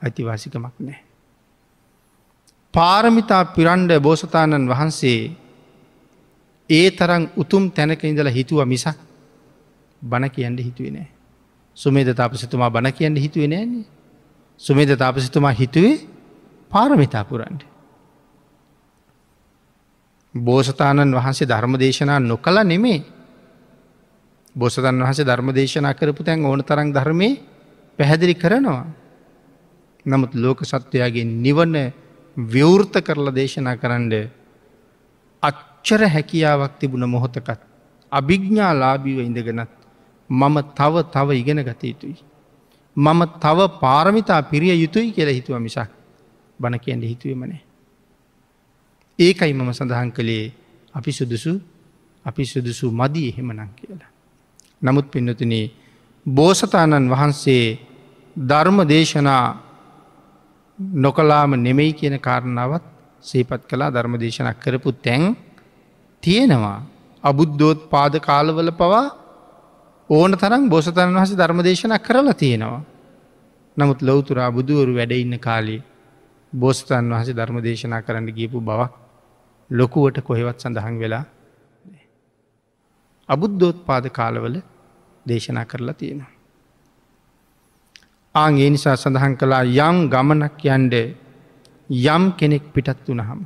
අයිතිවාසිකමක් 0.00 0.74
නෑ. 0.78 1.07
පාරමිතා 2.74 3.44
පිරන්ඩ 3.46 3.92
බෝසතාණන් 3.98 4.68
වහන්සේ 4.68 5.20
ඒ 6.70 6.90
තරම් 6.90 7.22
උතුම් 7.36 7.70
තැනක 7.70 8.04
ඉඳල 8.04 8.28
හිතුව 8.28 8.60
මිසක් 8.64 8.98
බණ 10.02 10.30
කියන්න 10.30 10.58
හිතුවේ 10.58 10.90
නෑ. 10.90 11.08
සුමේද 11.76 12.10
තාපසිතුමා 12.12 12.70
බණ 12.70 12.92
කියන්න 12.92 13.16
හිතුවේ 13.16 13.48
නෑන්නේ. 13.48 13.86
සුමේද 14.60 14.90
තාපසිතුමා 14.94 15.52
හිතුවේ 15.52 15.96
පාරමිතා 16.72 17.24
පුරන්ඩ. 17.24 17.62
බෝසතාණන් 20.34 21.14
වහන්සේ 21.14 21.48
ධර්ම 21.48 21.74
දේශනා 21.76 22.20
නොකළ 22.20 22.58
නෙමේ 22.64 23.00
බොසතන් 24.56 24.98
වහස 24.98 25.20
ධර්ම 25.20 25.48
දේශනා 25.52 25.94
කරපු 25.94 26.22
තැන් 26.22 26.44
ඕන 26.44 26.64
තරම් 26.64 26.92
ධර්මය 26.92 27.28
පැහැදිලි 27.98 28.34
කරනවා. 28.34 28.86
නමුත් 30.06 30.34
ලෝක 30.34 30.60
සත්වයාගේ 30.62 31.24
නිවන 31.24 31.74
ව්‍යවෘත 32.38 32.94
කරලා 33.02 33.34
දේශනා 33.34 33.76
කරන්න 33.76 34.12
අච්චර 35.42 36.02
හැකියාවක් 36.06 36.78
තිබුණ 36.78 37.06
මොහොතකත් 37.06 37.60
අභිග්ඥා 38.12 38.72
ලාබීව 38.74 39.18
ඉඳගෙනත් 39.20 39.70
මම 40.30 40.56
තව 40.72 40.94
තව 41.04 41.28
ඉගෙන 41.32 41.62
ගත 41.62 41.82
යුතුයි. 41.84 42.16
මම 42.96 43.20
තව 43.38 43.58
පාරමිතා 43.80 44.42
පිරිය 44.42 44.74
යුතුයි 44.74 45.12
කියලා 45.12 45.34
හිතුව 45.34 45.58
මිසක් 45.58 45.90
බණ 46.60 46.78
කියන්න 46.78 47.02
හිතුවමනේ. 47.02 47.62
ඒකයි 49.18 49.52
මම 49.52 49.72
සඳහන් 49.72 50.10
කළේ 50.12 50.52
අපි 50.94 51.12
සුදුසු 51.12 51.60
අපි 52.24 52.42
සුදුසු 52.44 52.90
මදී 52.90 53.28
එහෙමනං 53.28 53.70
කියලා. 53.74 54.10
නමුත් 54.82 55.10
පින්නතුන 55.10 55.54
බෝසතාණන් 56.26 57.10
වහන්සේ 57.10 57.78
ධර්ම 58.36 58.78
දේශනා 58.88 59.67
නොකලාම 60.78 61.50
නෙමෙයි 61.58 61.92
කියන 61.92 62.16
කාරණාවත් 62.18 62.84
සේපත් 63.22 63.62
කලා 63.66 63.90
ධර්ම 63.90 64.14
දේශනක් 64.16 64.58
කරපු 64.58 64.92
තැන් 64.94 65.36
තියෙනවා. 66.22 66.82
අබුද්ධෝත් 67.24 67.90
පාද 67.90 68.14
කාලවල 68.20 68.70
පවා 68.72 69.06
ඕන 70.10 70.32
තරම් 70.34 70.62
බෝසතන් 70.68 71.10
වහස 71.14 71.32
ධර්ම 71.32 71.60
දේශනක් 71.60 72.02
කරලා 72.02 72.34
තියෙනවා. 72.34 72.82
නමුත් 73.76 74.00
ලොවතුරා 74.02 74.50
බුදුවරු 74.50 74.92
වැඩඉන්න 74.94 75.38
කාලේ 75.38 75.82
බෝස්තන් 76.52 77.10
වහස 77.10 77.28
ධර්ම 77.30 77.58
දේශනා 77.60 78.02
කරන්න 78.02 78.28
ගියපු 78.30 78.60
බවක් 78.60 78.92
ලොකුවට 79.70 80.18
කොහෙවත් 80.20 80.58
සඳහන් 80.60 80.96
වෙලා 80.98 81.24
අබුද්ධෝත් 83.28 83.78
පාද 83.84 84.04
කාලවල 84.10 84.56
දේශනා 85.26 85.64
කරලා 85.64 85.94
තියෙනවා. 85.94 86.37
ආං 88.38 88.58
ඒ 88.64 88.70
නිසා 88.74 88.96
සඳහන් 89.02 89.34
කළා 89.40 89.64
යම් 89.88 89.96
ගමනක් 90.12 90.62
යන්ඩ 90.76 90.94
යම් 92.06 92.24
කෙනෙක් 92.38 92.64
පිටත් 92.74 93.06
වනහම. 93.08 93.40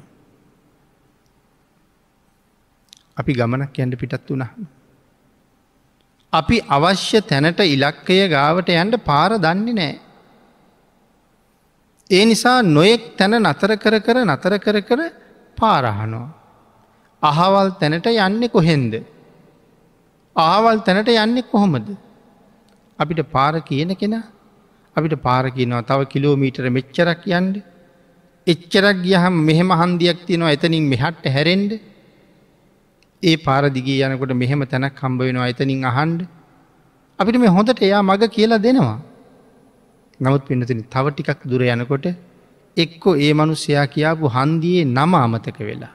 අපි 3.21 3.33
ගමනක් 3.41 3.77
යන්ඩ 3.85 4.01
පිටත් 4.03 4.31
වනහම. 4.31 4.63
අපි 6.33 6.57
අවශ්‍ය 6.77 7.21
තැනට 7.31 7.61
ඉලක්කය 7.75 8.19
ගාවට 8.35 8.69
යන්ට 8.75 8.97
පාර 9.09 9.31
දන්නේ 9.39 9.79
නෑ. 9.79 9.95
ඒ 12.11 12.25
නිසා 12.25 12.59
නොයෙක් 12.77 13.05
තැන 13.19 13.35
නතර 13.41 13.73
කර 13.83 13.97
කර 14.07 14.19
නතර 14.25 14.55
කර 14.59 14.79
කර 14.89 15.01
පාරහනෝ. 15.59 16.27
අහවල් 17.23 17.69
තැනට 17.81 18.07
යන්නේ 18.09 18.53
කොහෙන්ද. 18.57 18.95
ආවල් 20.37 20.79
තැනට 20.87 21.09
යන්නේ 21.09 21.49
කොහොමද. 21.53 21.89
අපිට 22.99 23.21
පාර 23.31 23.55
කියන 23.61 23.95
කෙන 23.95 24.17
අපිට 24.97 25.15
පාර 25.27 25.45
කියනවා 25.57 25.87
තව 25.91 26.01
කිලෝමීටර 26.13 26.67
මෙච්චරක් 26.71 27.23
යන්ඩ. 27.39 27.55
එච්චරක් 28.47 28.97
ගියහම් 29.07 29.35
මෙහෙම 29.49 29.71
හන්දියක් 29.81 30.19
තියෙනවා 30.29 30.55
එතනින් 30.57 30.85
මෙහට්ට 30.93 31.27
හැරෙන්ඩ 31.35 31.73
ඒ 33.23 33.37
පාරදිගේ 33.47 34.03
යනකොට 34.07 34.33
මෙහෙම 34.43 34.63
තැනක් 34.73 35.01
හම්බ 35.03 35.21
වෙනවා 35.27 35.49
එතනින් 35.53 35.85
අහන්ඩ 35.91 36.21
අපිට 37.19 37.39
මේ 37.43 37.55
හොඳට 37.57 37.83
එයා 37.89 38.03
මග 38.03 38.23
කියලා 38.37 38.65
දෙනවා. 38.67 38.99
නමුත් 40.21 40.43
පින්නතින 40.49 40.83
තව 40.95 41.07
ටිකක් 41.11 41.41
දුර 41.51 41.63
යනකොට 41.65 42.07
එක්කො 42.77 43.11
ඒ 43.27 43.33
මනුස්සයා 43.33 43.87
කියාපු 43.95 44.35
හන්දියේ 44.37 44.85
නම 44.87 45.13
අමතක 45.15 45.59
වෙලා. 45.69 45.95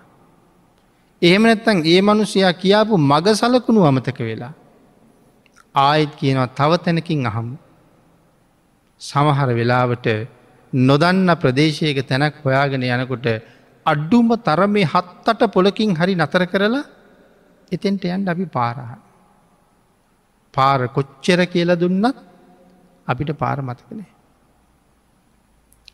එහෙම 1.22 1.44
නැත්තං 1.50 1.80
ඒ 1.86 2.02
මනුසයා 2.02 2.54
කියාපු 2.54 2.94
මග 3.12 3.26
සලකුණු 3.40 3.82
අමතක 3.90 4.20
වෙලා. 4.30 4.54
ආයිත් 5.76 6.14
කියනවා 6.20 6.50
තව 6.58 6.72
තැනකින් 6.84 7.26
අහමු. 7.32 7.56
සමහර 9.02 9.50
වෙලාවට 9.52 10.08
නොදන්න 10.74 11.30
ප්‍රදේශයක 11.36 12.00
තැනක් 12.04 12.36
හොයාගෙන 12.44 12.84
යනකොට 12.84 13.28
අඩ්ඩුම 13.86 14.30
තරමේ 14.40 14.86
හත්තට 14.86 15.42
පොලකින් 15.50 15.96
හරි 15.96 16.16
නතර 16.16 16.44
කරලා 16.46 16.84
එතෙන්ට 17.72 18.04
යන්ඩ 18.06 18.28
අපි 18.28 18.46
පාරහ. 18.48 18.98
පාර 20.54 20.80
කොච්චර 20.90 21.46
කියල 21.46 21.72
දුන්නත් 21.76 22.16
අපිට 23.08 23.32
පාර 23.34 23.62
මතකනේ. 23.62 24.08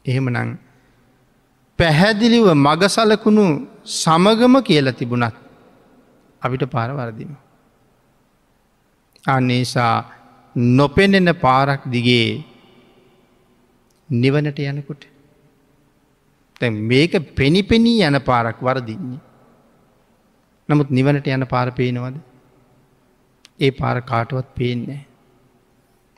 එහෙමනං 0.05 0.57
පැහැදිලිව 1.79 2.47
මගසලකුණු 2.57 3.45
සමගම 3.83 4.55
කියල 4.61 4.87
තිබුණත් 4.93 5.35
අපිට 6.41 6.63
පාරවරදිම. 6.67 7.35
අන්නේසා 9.23 10.05
නොපෙනෙන 10.55 11.29
පාරක් 11.35 11.81
දිගේ 11.85 12.52
නිවනට 14.13 14.59
යනකොට 14.61 15.03
මේක 16.61 17.13
පෙනිපෙනී 17.35 18.03
යන 18.03 18.19
පාරක් 18.21 18.59
වරදින්නේ. 18.61 19.19
නමුත් 20.69 20.89
නිවනට 20.89 21.27
යන 21.27 21.45
පාර 21.45 21.71
පේනවද. 21.71 22.19
ඒ 23.59 23.71
පාර 23.71 24.01
කාටුවත් 24.01 24.55
පේන්නේ. 24.55 25.01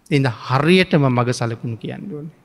එඳ 0.09 0.27
හරියටම 0.27 1.07
මග 1.09 1.29
සලකුණු 1.31 1.77
කියන්න 1.77 2.11
ඕනේ. 2.11 2.35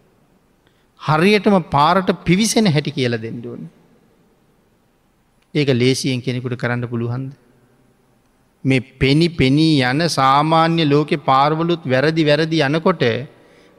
හරියටම 1.00 1.56
පාරට 1.70 2.10
පිවිසෙන 2.24 2.66
හැටි 2.66 2.90
කියල 2.90 3.16
දෙන්නඩුවන. 3.18 3.68
ඒක 5.54 5.68
ලේසියෙන් 5.74 6.22
කෙනෙකුට 6.22 6.56
කරන්න 6.56 6.88
පුළුවන්ද. 6.88 7.32
මේ 8.64 8.80
පෙනි 8.98 9.28
පෙනී 9.30 9.82
යන 9.82 10.08
සාමාන්‍ය 10.10 10.84
ලෝකෙ 10.84 11.16
පාර්වලුත් 11.20 11.84
වැරදි 11.84 12.24
වැරදි 12.24 12.60
යනකොට 12.60 13.04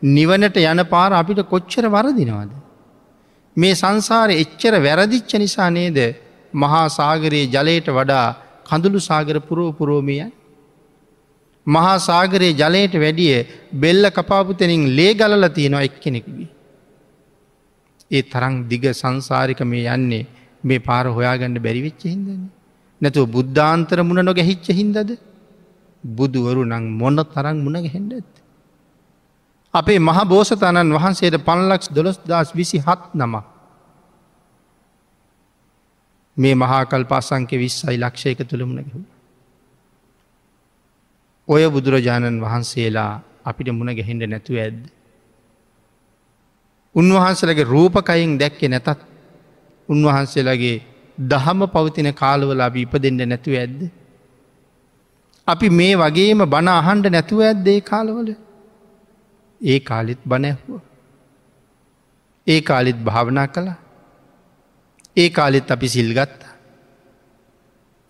නිවනට 0.04 0.58
යන 0.58 0.84
පාර 0.86 1.12
අපිට 1.12 1.42
කොච්චර 1.44 1.86
වරදිනවද. 1.88 2.52
මේ 3.58 3.74
සංසාර 3.74 4.30
එච්චර 4.34 4.74
වැරදිච්ච 4.80 5.34
නිසා 5.36 5.70
නේද 5.70 5.98
මහා 6.54 6.86
සාගරයේ 6.90 7.48
ජලයට 7.48 7.88
වඩා 7.90 8.36
කඳුළු 8.66 9.00
සාගර 9.00 9.40
පුරෝ 9.40 9.72
පුරෝමියයි. 9.72 10.32
මහා 11.68 11.98
සාගරයේ 12.00 12.54
ජලයට 12.54 12.96
වැඩිය 12.96 13.46
බෙල්ල 13.74 14.10
කපාපුතනින් 14.10 14.84
ලේ 14.96 15.14
ගලල 15.14 15.48
තියෙනවා 15.50 15.84
එක්කෙනෙකුගේ. 15.84 16.50
ඒ 18.12 18.22
තරං 18.24 18.56
දිග 18.68 18.86
සංසාරික 18.94 19.62
මේ 19.64 19.86
යන්නේ 19.88 20.26
මේ 20.64 20.80
පාර 20.80 21.06
හොයාගන්න 21.08 21.58
බැරිවෙච්ච 21.60 22.02
හිදන්නේ. 22.06 22.50
නැතුව 23.02 23.28
බුද්ධාන්තර 23.28 24.00
මුණ 24.02 24.26
නො 24.26 24.34
ගැහිච්ච 24.34 24.68
හින්දද 24.72 25.12
බුදුවරු 26.04 26.64
නං 26.66 26.86
මොන්න 26.92 27.20
තරං 27.34 27.58
මුණ 27.64 27.78
ගැහෙන්ඩ 27.86 28.14
ඇත්. 28.14 28.41
අපේ 29.74 30.00
මහ 30.00 30.20
බෝසතාණන් 30.26 30.94
වහන්සේට 30.94 31.38
පන්ලක්ස් 31.40 31.88
දොළොස් 31.90 32.18
දස් 32.22 32.50
විසි 32.54 32.78
හත් 32.80 33.02
නම. 33.14 33.34
මේ 36.38 36.56
මහාකල් 36.56 37.04
පස්සංක 37.06 37.52
විස්සයි 37.54 37.98
ලක්ෂයක 37.98 38.40
තුළමුණ 38.44 38.80
ගැහු. 38.80 39.02
ඔය 41.48 41.64
බුදුරජාණන් 41.70 42.42
වහන්සේලා 42.42 43.14
අපිට 43.46 43.70
මුණ 43.70 43.96
ගැහෙන්ට 43.96 44.24
නැතුව 44.26 44.58
ඇද්ද. 44.58 44.84
උන්වහන්සලගේ 46.96 47.66
රූපකයින් 47.66 48.38
දැක්කෙ 48.38 48.68
නැතත් 48.68 49.00
උන්වහන්සේලාගේ 49.90 50.78
දහම 51.18 51.60
පවතින 51.68 52.14
කාලවල 52.14 52.62
අපි 52.62 52.80
ඉප 52.82 52.94
දෙන්න 52.98 53.24
නැතුව 53.24 53.56
ඇද්ද. 53.56 53.82
අපි 55.48 55.68
මේ 55.72 55.96
වගේම 55.98 56.40
බණ 56.46 56.72
අහන්ඩ 56.74 57.06
නැතුව 57.10 57.40
ඇද්දේ 57.42 57.82
කාලවල 57.84 58.32
ඒ 59.62 59.80
කාලිත් 59.82 60.22
බනැහුව. 60.26 60.82
ඒ 62.48 62.62
කාලිත් 62.62 63.00
භාවනා 63.04 63.48
කළා 63.48 63.80
ඒ 65.18 65.30
කාලෙත් 65.30 65.72
අපි 65.72 65.88
සිල්ගත්ත 65.88 66.42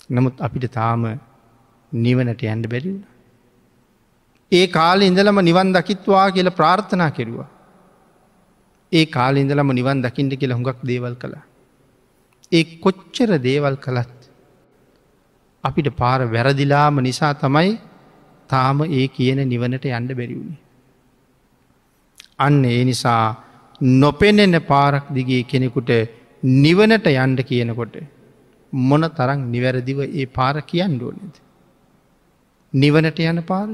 නමුත් 0.10 0.36
අපිට 0.40 0.66
තාම 0.72 1.04
නිවනට 1.92 2.44
ඇන්ඩ 2.44 2.66
බැරිවුණ. 2.68 3.06
ඒ 4.52 4.68
කාල 4.68 5.02
ඉඳලම 5.02 5.40
නිවන් 5.42 5.74
දකිත්වා 5.74 6.28
කියල 6.32 6.50
ප්‍රාර්ථනා 6.52 7.12
කෙරුවා. 7.12 7.50
ඒ 8.92 9.06
කාල 9.08 9.36
ඉඳලම 9.38 9.72
නිවන් 9.72 10.02
දකිින්ට 10.02 10.40
කියල 10.40 10.54
හුඟක් 10.54 10.82
දේවල් 10.84 11.16
කළා. 11.16 11.46
ඒ 12.52 12.64
කොච්චර 12.80 13.30
දේවල් 13.40 13.76
කළත් 13.78 14.18
අපිට 15.64 15.90
පාර 15.98 16.20
වැරදිලාම 16.28 16.96
නිසා 17.02 17.34
තමයි 17.36 17.72
තාම 18.50 18.78
ඒ 18.90 19.08
කියන 19.10 19.40
නිවනට 19.48 19.86
යන්ඩ 19.90 20.12
බැරිවුණේ. 20.14 20.61
අන්න 22.42 22.66
ඒ 22.66 22.84
නිසා 22.84 23.24
නොපෙනෙන 23.82 24.56
පාරක් 24.64 25.06
දිගේ 25.10 25.44
කෙනෙකුට 25.44 25.92
නිවනට 26.44 27.08
යන්ඩ 27.08 27.40
කියනකොට 27.44 27.96
මොන 28.74 29.04
තරං 29.10 29.40
නිවැරදිව 29.48 30.00
ඒ 30.02 30.26
පාර 30.28 30.62
කියන්න 30.64 31.00
ඕනෙද. 31.00 31.36
නිවනට 32.74 33.20
යන 33.22 33.44
පාර 33.44 33.70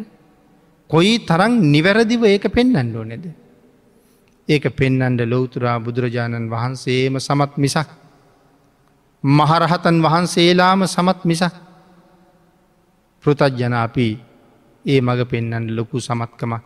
කොයි 0.90 1.20
තරං 1.22 1.54
නිවැරදිව 1.66 2.24
ඒක 2.26 2.48
පෙන්න්න 2.50 2.96
ඕනෙද. 2.96 3.26
ඒක 4.50 4.66
පෙන්නන්ඩ 4.72 5.22
ලොවතුරා 5.26 5.78
බුදුරජාණන් 5.80 6.50
වහන්සේම 6.50 7.20
සමත් 7.20 7.58
මිසක්. 7.58 7.90
මහරහතන් 9.24 9.98
වහන්සේලාම 10.00 10.88
සමත් 10.88 11.20
මිසක් 11.26 11.56
පෘතජ්ජන 13.24 13.74
අපි 13.76 14.10
ඒ 14.86 15.00
මඟ 15.02 15.26
පෙන්නන්න 15.26 15.66
ලොකු 15.70 16.00
සමත්කමක් 16.00 16.64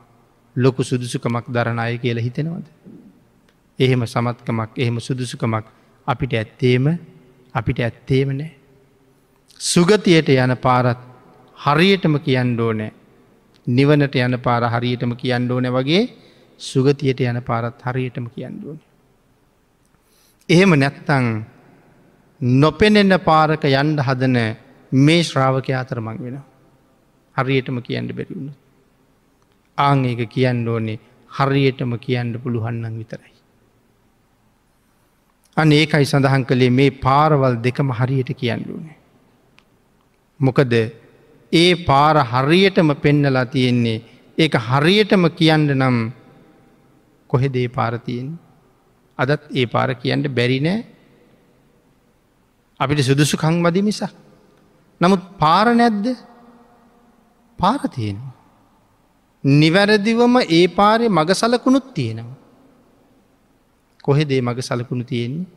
ලොකු 0.56 0.84
සුදුසුකමක් 0.84 1.46
දරණය 1.48 1.98
කියලා 1.98 2.24
හිතෙනවද. 2.24 2.66
එහෙම 3.80 4.02
සමත්කමක් 4.06 4.72
එහෙම 4.78 5.00
සුදුසුකමක් 5.00 5.66
අපිට 6.08 6.34
ඇත්තේම 6.34 6.86
අපිට 7.56 7.80
ඇත්තේම 7.80 8.30
නෑ. 8.32 8.52
සුගතියට 9.60 10.30
යන 10.30 10.58
පාරත් 10.58 11.00
හරියටම 11.58 12.16
කියන්න 12.20 12.60
ඕනෑ 12.60 12.92
නිවනට 13.68 14.16
යන 14.18 14.40
පාර 14.40 14.64
හරියටම 14.66 15.16
කියන්න 15.16 15.52
ඕන 15.52 15.68
වගේ 15.70 16.10
සුගතියට 16.60 17.20
යන 17.22 17.42
පාරත් 17.42 17.82
හරියටම 17.84 18.26
කියන්න 18.28 18.58
ඕන. 18.66 18.80
එහෙම 20.50 20.74
නැත්තං 20.76 21.46
නොපෙනෙන්න 22.42 23.20
පාරක 23.22 23.64
යන්ඩ 23.64 24.02
හදන 24.02 24.38
මේ 24.92 25.24
ශ්‍රාවක 25.24 25.70
අතරමං 25.72 26.18
වෙන. 26.20 26.42
හරියටම 27.36 27.82
කියන්න 27.82 28.10
බැරිවුණු. 28.10 28.52
ආං 29.78 30.06
ඒක 30.06 30.30
කියන්න 30.30 30.68
ඕනේ 30.68 31.00
හරියටම 31.32 31.92
කියන්න 31.98 32.34
පුළුවන්නම් 32.36 32.98
විතරයි. 32.98 33.36
අන 35.58 35.72
ඒකයි 35.72 36.06
සඳහන් 36.06 36.46
කළේ 36.46 36.72
මේ 36.72 36.92
පාරවල් 36.98 37.56
දෙකම 37.58 37.92
හරියට 37.92 38.32
කියන්න 38.34 38.64
ඕනේ. 38.68 38.98
මොකද 40.40 40.74
ඒ 41.52 41.76
පාර 41.86 42.16
හරියටම 42.26 42.90
පෙන්නලා 42.96 43.46
තියෙන්නේ 43.46 44.04
ඒක 44.38 44.54
හරියටම 44.60 45.24
කියන්න 45.32 45.68
නම් 45.72 45.98
කොහෙදේ 47.30 47.68
පාරතියෙන් 47.70 48.30
අදත් 49.20 49.42
ඒ 49.52 49.66
පාර 49.66 49.90
කියන්න 49.96 50.24
බැරිනෑ 50.30 50.80
අපිට 52.80 53.02
සුදුසු 53.02 53.38
කංමදි 53.38 53.82
මිසක්. 53.82 54.14
නමුත් 55.02 55.22
පාර 55.40 55.68
නැද්ද 55.74 56.06
පාරතියෙනවා. 57.60 58.41
නිවැරදිවම 59.44 60.36
ඒ 60.50 60.68
පාරය 60.68 61.10
මග 61.10 61.30
සලකුණුත් 61.34 61.94
තියෙනවා. 61.94 62.38
කොහෙදේ 64.04 64.42
මග 64.42 64.60
සලකුණු 64.62 65.04
තියෙන්නේ. 65.04 65.48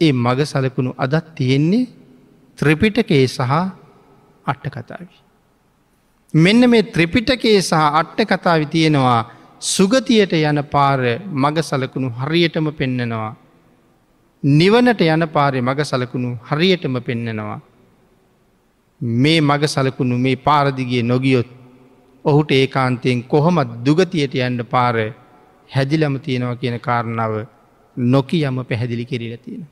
ඒ 0.00 0.12
මග 0.12 0.40
සලකුණු 0.44 0.94
අදත් 0.98 1.34
තියෙන්නේ 1.34 1.88
ත්‍රිපිටකේ 2.58 3.26
සහ 3.26 3.40
අට්ට 4.46 4.66
කතාවි. 4.74 5.14
මෙන්න 6.34 6.70
මේ 6.70 6.82
ත්‍රිපිටකේ 6.82 7.62
සහ 7.62 7.72
අට්ට 8.00 8.20
කතාවි 8.26 8.66
තියෙනවා 8.66 9.22
සුගතියට 9.58 10.32
යන 10.32 10.60
පාර 10.70 11.00
මග 11.32 11.56
සලකුණු 11.62 12.08
හරියටම 12.20 12.68
පෙන්නනවා. 12.78 13.32
නිවනට 14.42 15.00
යන 15.00 15.28
පාරය 15.32 15.60
මග 15.62 15.80
සලකුණු 15.84 16.36
හරියටම 16.48 17.00
පෙන්නනවා. 17.00 17.60
මේ 19.00 19.40
මග 19.40 19.62
සලකුණු 19.66 20.18
මේ 20.18 20.36
පාරදිගේ 20.36 21.02
නොගියොත් 21.02 21.63
ඔහුට 22.24 22.50
ඒකාන්තයෙන් 22.52 23.24
කොහොමත් 23.24 23.84
දුගතියට 23.84 24.34
යන්න 24.36 24.64
පාර 24.66 24.96
හැදිලම 25.70 26.20
තියෙනවා 26.20 26.56
කියන 26.56 26.80
කාරණාව 26.80 27.34
නොකි 27.96 28.42
යම 28.42 28.64
පැහැදිලි 28.64 29.04
කෙරලා 29.04 29.38
තියෙන. 29.38 29.66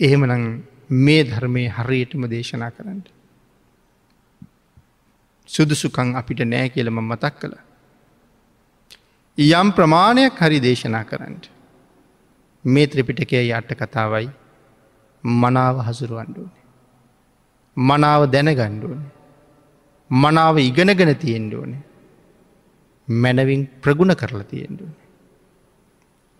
එහෙමනම් 0.00 0.62
මේ 0.90 1.24
ධර්මය 1.24 1.68
හරියටම 1.70 2.22
දේශනා 2.26 2.70
කරන්න. 2.70 3.02
සුදුසුකං 5.48 6.16
අපිට 6.16 6.40
නෑ 6.44 6.68
කියලම 6.68 7.00
මතක් 7.00 7.34
කළ. 7.36 7.56
යම් 9.38 9.72
ප්‍රමාණයක් 9.72 10.38
හරි 10.38 10.60
දේශනා 10.60 11.04
කරන්න. 11.04 11.36
මේ 12.64 12.86
ත්‍රිපිටකය 12.86 13.42
යට 13.50 13.74
කතාවයි 13.74 14.28
මනාව 15.24 15.76
හසුරුවන්ඩුවනේ. 15.80 16.62
මනාව 17.76 18.22
දැනගණ්ඩුවනේ. 18.26 19.13
මනාව 20.10 20.56
ඉගෙනගෙන 20.60 21.16
තියෙන්ට 21.16 21.54
ඕනේ. 21.54 21.82
මැනවින් 23.08 23.68
ප්‍රගුණ 23.80 24.14
කරලා 24.14 24.44
තියෙන්ටුවනේ. 24.44 25.02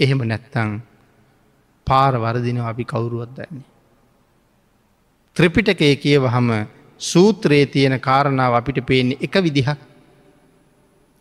එහෙම 0.01 0.21
නැත්තං 0.21 0.81
පාර 1.87 2.15
වරදිනව 2.17 2.61
අපි 2.63 2.85
කවුරුවත් 2.85 3.35
දන්නේ. 3.37 3.65
ත්‍රිපිටකය 5.37 5.97
කියව 5.97 6.25
හම 6.27 6.51
සූත්‍රයේ 7.01 7.67
තියෙන 7.67 8.01
කාරණාව 8.01 8.55
අපිට 8.55 8.79
පේන්නේ 8.83 9.19
එක 9.21 9.35
විදිහක් 9.39 9.79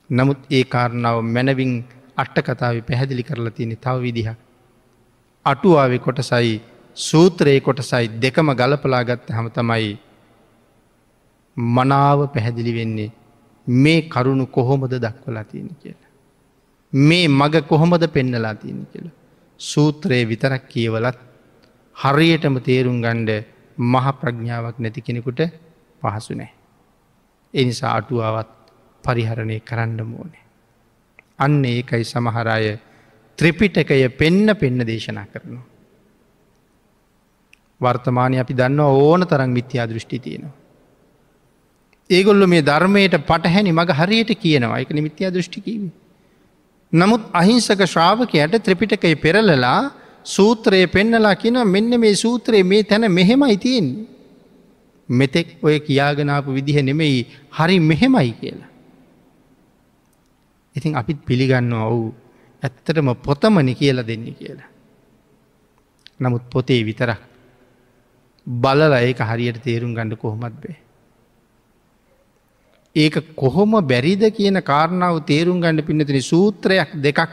නමුත් 0.10 0.40
ඒ 0.50 0.64
කාරණාව 0.66 1.18
මැනවින් 1.26 1.74
අට්ට 2.16 2.38
කතාව 2.42 2.76
පැහැදිලි 2.82 3.24
කරලා 3.24 3.52
තියෙන 3.52 3.78
තව 3.78 3.96
විදිහක්. 4.02 4.38
අටුවාවෙ 5.46 5.98
කොටසයි 6.00 6.62
සූත්‍රයේ 6.98 7.60
කොටසයි 7.60 8.08
දෙකම 8.22 8.50
ගලපලා 8.54 9.04
ගත්ත 9.04 9.28
හම 9.30 9.48
තමයි 9.50 9.98
මනාව 11.58 12.28
පැහැදිලි 12.34 12.74
වෙන්නේ 12.74 13.12
මේ 13.68 14.02
කරුණු 14.04 14.46
කොහොමද 14.48 14.94
දක්වලා 14.96 15.44
තියෙන 15.44 15.70
කියලා. 15.76 16.12
මේ 16.94 17.28
මග 17.30 17.68
කොහොමද 17.68 18.08
පෙන්නලා 18.08 18.56
තියෙන 18.56 18.88
කියලා. 18.88 19.12
සූත්‍රයේ 19.60 20.28
විතරක් 20.28 20.64
කියවලත් 20.68 21.18
හරියටම 21.98 22.56
තේරුම් 22.60 23.02
ගණ්ඩ 23.02 23.46
මහ 23.78 24.06
ප්‍රඥාවක් 24.20 24.80
නැති 24.80 25.02
කෙනෙකුට 25.02 25.42
පහසු 26.02 26.34
නෑ. 26.36 26.52
එනිසා 27.54 27.96
අටුවාවත් 27.98 28.50
පරිහරණය 29.04 29.60
කරන්න 29.60 30.00
ඕනේ. 30.02 30.44
අන්න 31.40 31.66
ඒකයි 31.66 32.04
සමහරය 32.04 32.80
ත්‍රිපිටකය 33.38 34.10
පෙන්න 34.12 34.56
පෙන්න 34.56 34.80
දේශනා 34.82 35.26
කරනවා. 35.26 35.66
වර්තමානය 37.82 38.40
අපි 38.40 38.54
දන්න 38.54 38.80
ඕන 38.80 39.28
තරම් 39.28 39.50
මිත්‍යා 39.50 39.90
දෘෂ්ටි 39.90 40.20
තියෙනවා. 40.20 40.63
ඒගොල්ල 42.10 42.46
මේ 42.48 42.62
ධර්මයට 42.62 43.16
පටහැනි 43.22 43.72
මඟ 43.72 43.94
හරියට 43.94 44.32
කියනවා 44.36 44.80
එක 44.80 44.90
නිමිත්‍යයා 44.92 45.32
දෘෂ්ටිකීම. 45.32 45.92
නමුත් 46.94 47.22
අහිංසක 47.34 47.82
ශ්‍රාවකයට 47.86 48.56
ත්‍රිපිටකය 48.60 49.16
පෙරලලා 49.16 49.92
සූත්‍රයේ 50.26 50.88
පෙන්නලා 50.88 51.36
කියන 51.36 51.58
මෙන්න 51.68 52.00
මේ 52.00 52.16
සූත්‍රයේ 52.16 52.64
මේ 52.64 52.84
තැන 52.84 53.12
මෙහෙමයි 53.12 53.58
තියෙන්. 53.58 53.88
මෙතෙක් 55.10 55.48
ඔය 55.62 55.80
කියාගෙනාපු 55.80 56.54
විදිහ 56.54 56.78
නෙමෙයි 56.82 57.28
හරි 57.52 57.80
මෙහෙමයි 57.82 58.32
කියලා. 58.34 58.70
ඉතින් 60.76 60.96
අපිත් 60.96 61.20
පිළිගන්න 61.26 61.74
ඔවු 61.74 62.14
ඇත්තටම 62.64 63.10
පොතමනි 63.18 63.76
කියලා 63.76 64.08
දෙන්න 64.08 64.26
කියලා. 64.34 64.70
නමුත් 66.20 66.44
පොතේ 66.50 66.82
විතරක් 66.84 67.22
බලල 68.48 68.94
ඒක 69.00 69.20
හරියට 69.22 69.64
තේරුම් 69.64 69.94
ගණඩ 69.94 70.18
කොහොමත් 70.18 70.56
බේ. 70.62 70.78
ඒක 72.96 73.36
කොහොම 73.36 73.72
බැරිද 73.84 74.24
කියන 74.32 74.62
කාරණාව 74.64 75.26
තේරුම් 75.26 75.60
ගණඩ 75.60 75.86
පින්නතින 75.86 76.22
සූත්‍රයක් 76.24 76.90
දෙකක් 76.98 77.32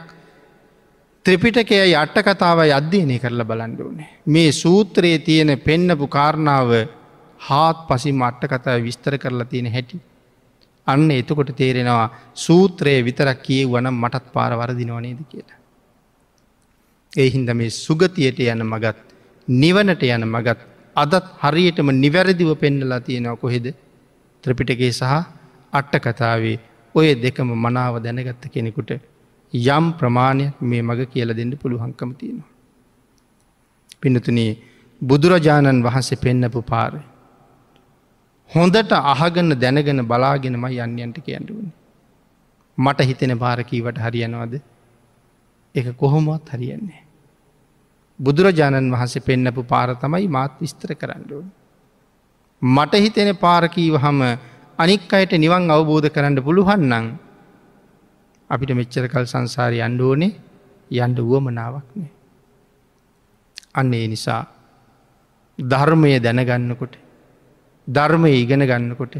ත්‍රිපිටකය 1.25 1.77
යට්ට 1.93 2.17
කතාව 2.19 2.59
අධ්‍යයනය 2.71 3.19
කරලා 3.19 3.45
බලන්ඩුවනේ. 3.45 4.07
මේ 4.25 4.51
සූත්‍රයේ 4.53 5.19
තියෙන 5.19 5.51
පෙන්නපු 5.59 6.07
කාරණාව 6.09 6.69
හාත් 7.39 7.77
පසි 7.87 8.11
මට්ට 8.11 8.49
කතාව 8.49 8.81
විස්තර 8.81 9.17
කරලා 9.17 9.45
තියෙන 9.45 9.67
හැටි. 9.67 9.99
අන්න 10.87 11.11
එතකොට 11.11 11.51
තේරෙනවා 11.53 12.09
සූත්‍රයේ 12.35 13.03
විතරක් 13.03 13.39
කිය 13.39 13.65
වනම් 13.65 13.95
මටත් 13.95 14.33
පාර 14.33 14.51
වරදිනවනේද 14.53 15.19
කියලා. 15.29 15.59
ඒ 17.13 17.29
හින්ද 17.29 17.49
මේ 17.53 17.69
සුගතියට 17.69 18.39
යන 18.41 18.65
මගත් 18.65 18.97
නිවනට 19.47 20.03
යන 20.05 20.25
මගත් 20.25 20.59
අදත් 20.95 21.29
හරියටම 21.37 21.93
නිවැරදිව 21.95 22.49
පෙන්නලා 22.55 22.99
තියෙනව 23.01 23.37
කොහෙද 23.37 23.67
ත්‍රපිටගේ 24.43 24.91
සහ 24.91 25.13
අට්ට 25.73 25.95
කතාවේ 25.99 26.57
ඔය 26.95 27.15
දෙකම 27.15 27.49
මනාව 27.55 27.95
දැනගත්ත 27.99 28.43
කෙනෙකුට 28.47 28.91
යම් 29.53 29.85
ප්‍රමාණයක් 29.93 30.61
මේ 30.61 30.81
මඟ 30.81 31.05
කියල 31.05 31.29
දෙන්න 31.33 31.53
පුළුවන්කම 31.57 32.11
තියෙනවා. 32.13 32.49
පිනතුනී 34.01 34.51
බුදුරජාණන් 35.01 35.83
වහන්සේ 35.83 36.17
පෙන්නපු 36.17 36.61
පාර. 36.61 36.93
හොඳට 38.49 38.91
අහගන්න 38.91 39.53
දැනගෙන 39.59 40.01
බලාගෙනම 40.03 40.65
යන්නයන්ට 40.67 41.17
කියන්නුවන. 41.19 41.71
මට 42.77 42.99
හිතෙන 43.01 43.33
පාරකීවට 43.37 43.97
හරියනවාද 43.97 44.53
එක 45.75 45.87
කොහොමත් 45.97 46.49
හරියන්නේ. 46.49 47.01
බුදුරජාණන් 48.19 48.91
වහන්සේ 48.91 49.21
පෙන්නපු 49.21 49.63
පාර 49.63 49.89
තමයි 49.95 50.27
මාත් 50.27 50.53
විස්තර 50.61 50.95
කරන්නුවන්. 50.95 51.49
මට 52.61 52.93
හිතෙන 52.95 53.35
පාරකීව 53.37 53.95
හම 53.97 54.21
අනික් 54.79 55.11
අයට 55.11 55.33
නිවන් 55.35 55.69
අවබෝධ 55.69 56.09
කරන්න 56.09 56.37
පුළුවන්නන් 56.37 57.05
අපිට 58.49 58.71
මෙච්චරකල් 58.71 59.25
සංසාරය 59.25 59.79
අන්ඩුවනේ 59.81 60.31
යන්ඩ 60.91 61.19
වුවමනාවක්නේ. 61.21 62.09
අන්න 63.73 63.93
ඒ 63.93 64.07
නිසා 64.07 64.41
ධර්මය 65.59 66.19
දැනගන්නකොට 66.19 66.95
ධර්මය 67.87 68.31
ඉගෙන 68.33 68.63
ගන්නකොට 68.63 69.15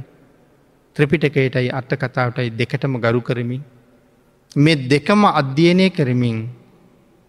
ත්‍රපිටකයටයි 0.95 1.69
අත්ත 1.71 1.91
කතාවටයි 1.95 2.49
දෙකටම 2.51 2.95
ගරු 2.97 3.21
කරමින් 3.21 3.63
මේ 4.55 4.81
දෙකම 4.85 5.23
අධ්‍යයනය 5.31 5.87
කරමින් 5.89 6.37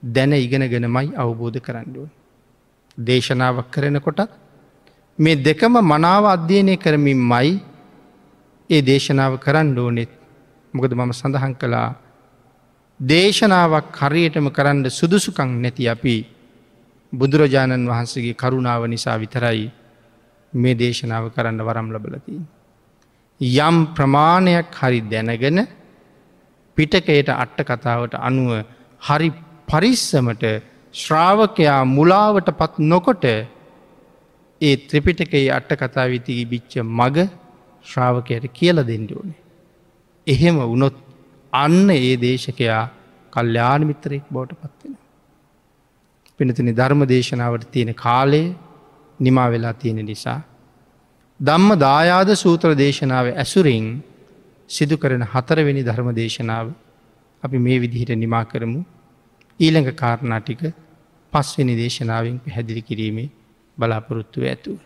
දැන 0.03 0.33
ඉගෙනගෙනමයි 0.35 1.15
අවබෝධ 1.15 1.61
කරන්නුව. 1.61 2.09
දේශනාවක් 2.99 3.71
කරනකොටත් 3.71 4.31
මේ 5.19 5.37
දෙකම 5.39 5.75
මනාව 5.83 6.25
අධ්‍යයනය 6.27 6.77
කරමින් 6.77 7.21
මයි 7.25 7.53
ඒ 8.71 8.83
දේශනාව 8.83 9.33
කරන්න 9.39 9.79
ඕනෙත් 9.79 10.13
මොකද 10.75 10.93
මම 10.93 11.13
සඳහන් 11.13 11.55
කළා 11.55 11.89
දේශනාවක් 13.01 13.97
හරියටම 14.01 14.47
කරන්න 14.49 14.91
සුදුසුකං 14.91 15.51
නැති 15.59 15.89
අපි 15.89 16.17
බුදුරජාණන් 17.13 17.87
වහන්සේගේ 17.87 18.35
කරුණාව 18.35 18.83
නිසා 18.87 19.17
විතරයි 19.19 19.65
මේ 20.53 20.75
දේශනාව 20.75 21.25
කරන්න 21.31 21.61
වරම් 21.61 21.89
ලබලතිී. 21.91 22.43
යම් 23.61 23.77
ප්‍රමාණයක් 23.95 24.71
හරි 24.73 25.01
දැනගෙන 25.05 25.59
පිටකයට 26.77 27.29
අට්ට 27.35 27.61
කතාවට 27.65 28.15
අනුව 28.21 28.51
හරි 29.03 29.29
පරිස්සමට 29.69 30.45
ශ්‍රාවකයා 30.95 31.81
මුලාවට 31.87 32.49
පත් 32.53 32.75
නොකොට 32.85 33.25
ඒ 34.61 34.75
ත්‍රිපිටකේ 34.83 35.47
අට්ට 35.51 35.73
කතා 35.77 36.07
විතිී 36.07 36.47
බිච්ච 36.47 36.73
මග 36.91 37.17
ශ්‍රාවකයට 37.85 38.45
කියල 38.51 38.79
දෙන්න 38.83 39.07
ඕනේ. 39.11 39.41
එහෙම 40.27 40.57
වුණොත් 40.63 40.97
අන්න 41.53 41.91
ඒ 41.91 42.17
දේශකයා 42.17 42.83
කල්්‍යාන 43.33 43.83
මිත්‍රයෙක් 43.87 44.25
බෝට 44.31 44.53
පත්වෙන. 44.53 44.95
පිනතිනි 46.39 46.73
ධර්ම 46.73 47.03
දේශනාවට 47.07 47.71
තියෙන 47.71 47.95
කාලය 47.97 48.43
නිමා 49.21 49.49
වෙලා 49.51 49.73
තියෙන 49.73 50.01
නිසා. 50.05 50.41
දම්ම 51.41 51.71
දායාද 51.79 52.31
සූත්‍ර 52.35 52.71
දේශනාව 52.75 53.27
ඇසුරින් 53.35 53.87
සිදු 54.71 54.97
කරන 54.97 55.23
හතරවෙනි 55.25 55.83
ධර්ම 55.83 56.09
දේශනාව 56.15 56.67
අපි 57.43 57.59
මේ 57.59 57.79
විදිහට 57.81 58.13
නිමා 58.15 58.45
කරමු 58.45 58.81
ඊළඟ 59.61 59.91
කාරණාටික 59.95 60.63
පස්වෙනි 61.33 61.75
දේශනාවෙන් 61.77 62.37
පැහැදිලි 62.39 62.83
කිරීමේ 62.83 63.29
බලාපොරොත්තුව 63.79 64.45
ඇතුව. 64.45 64.79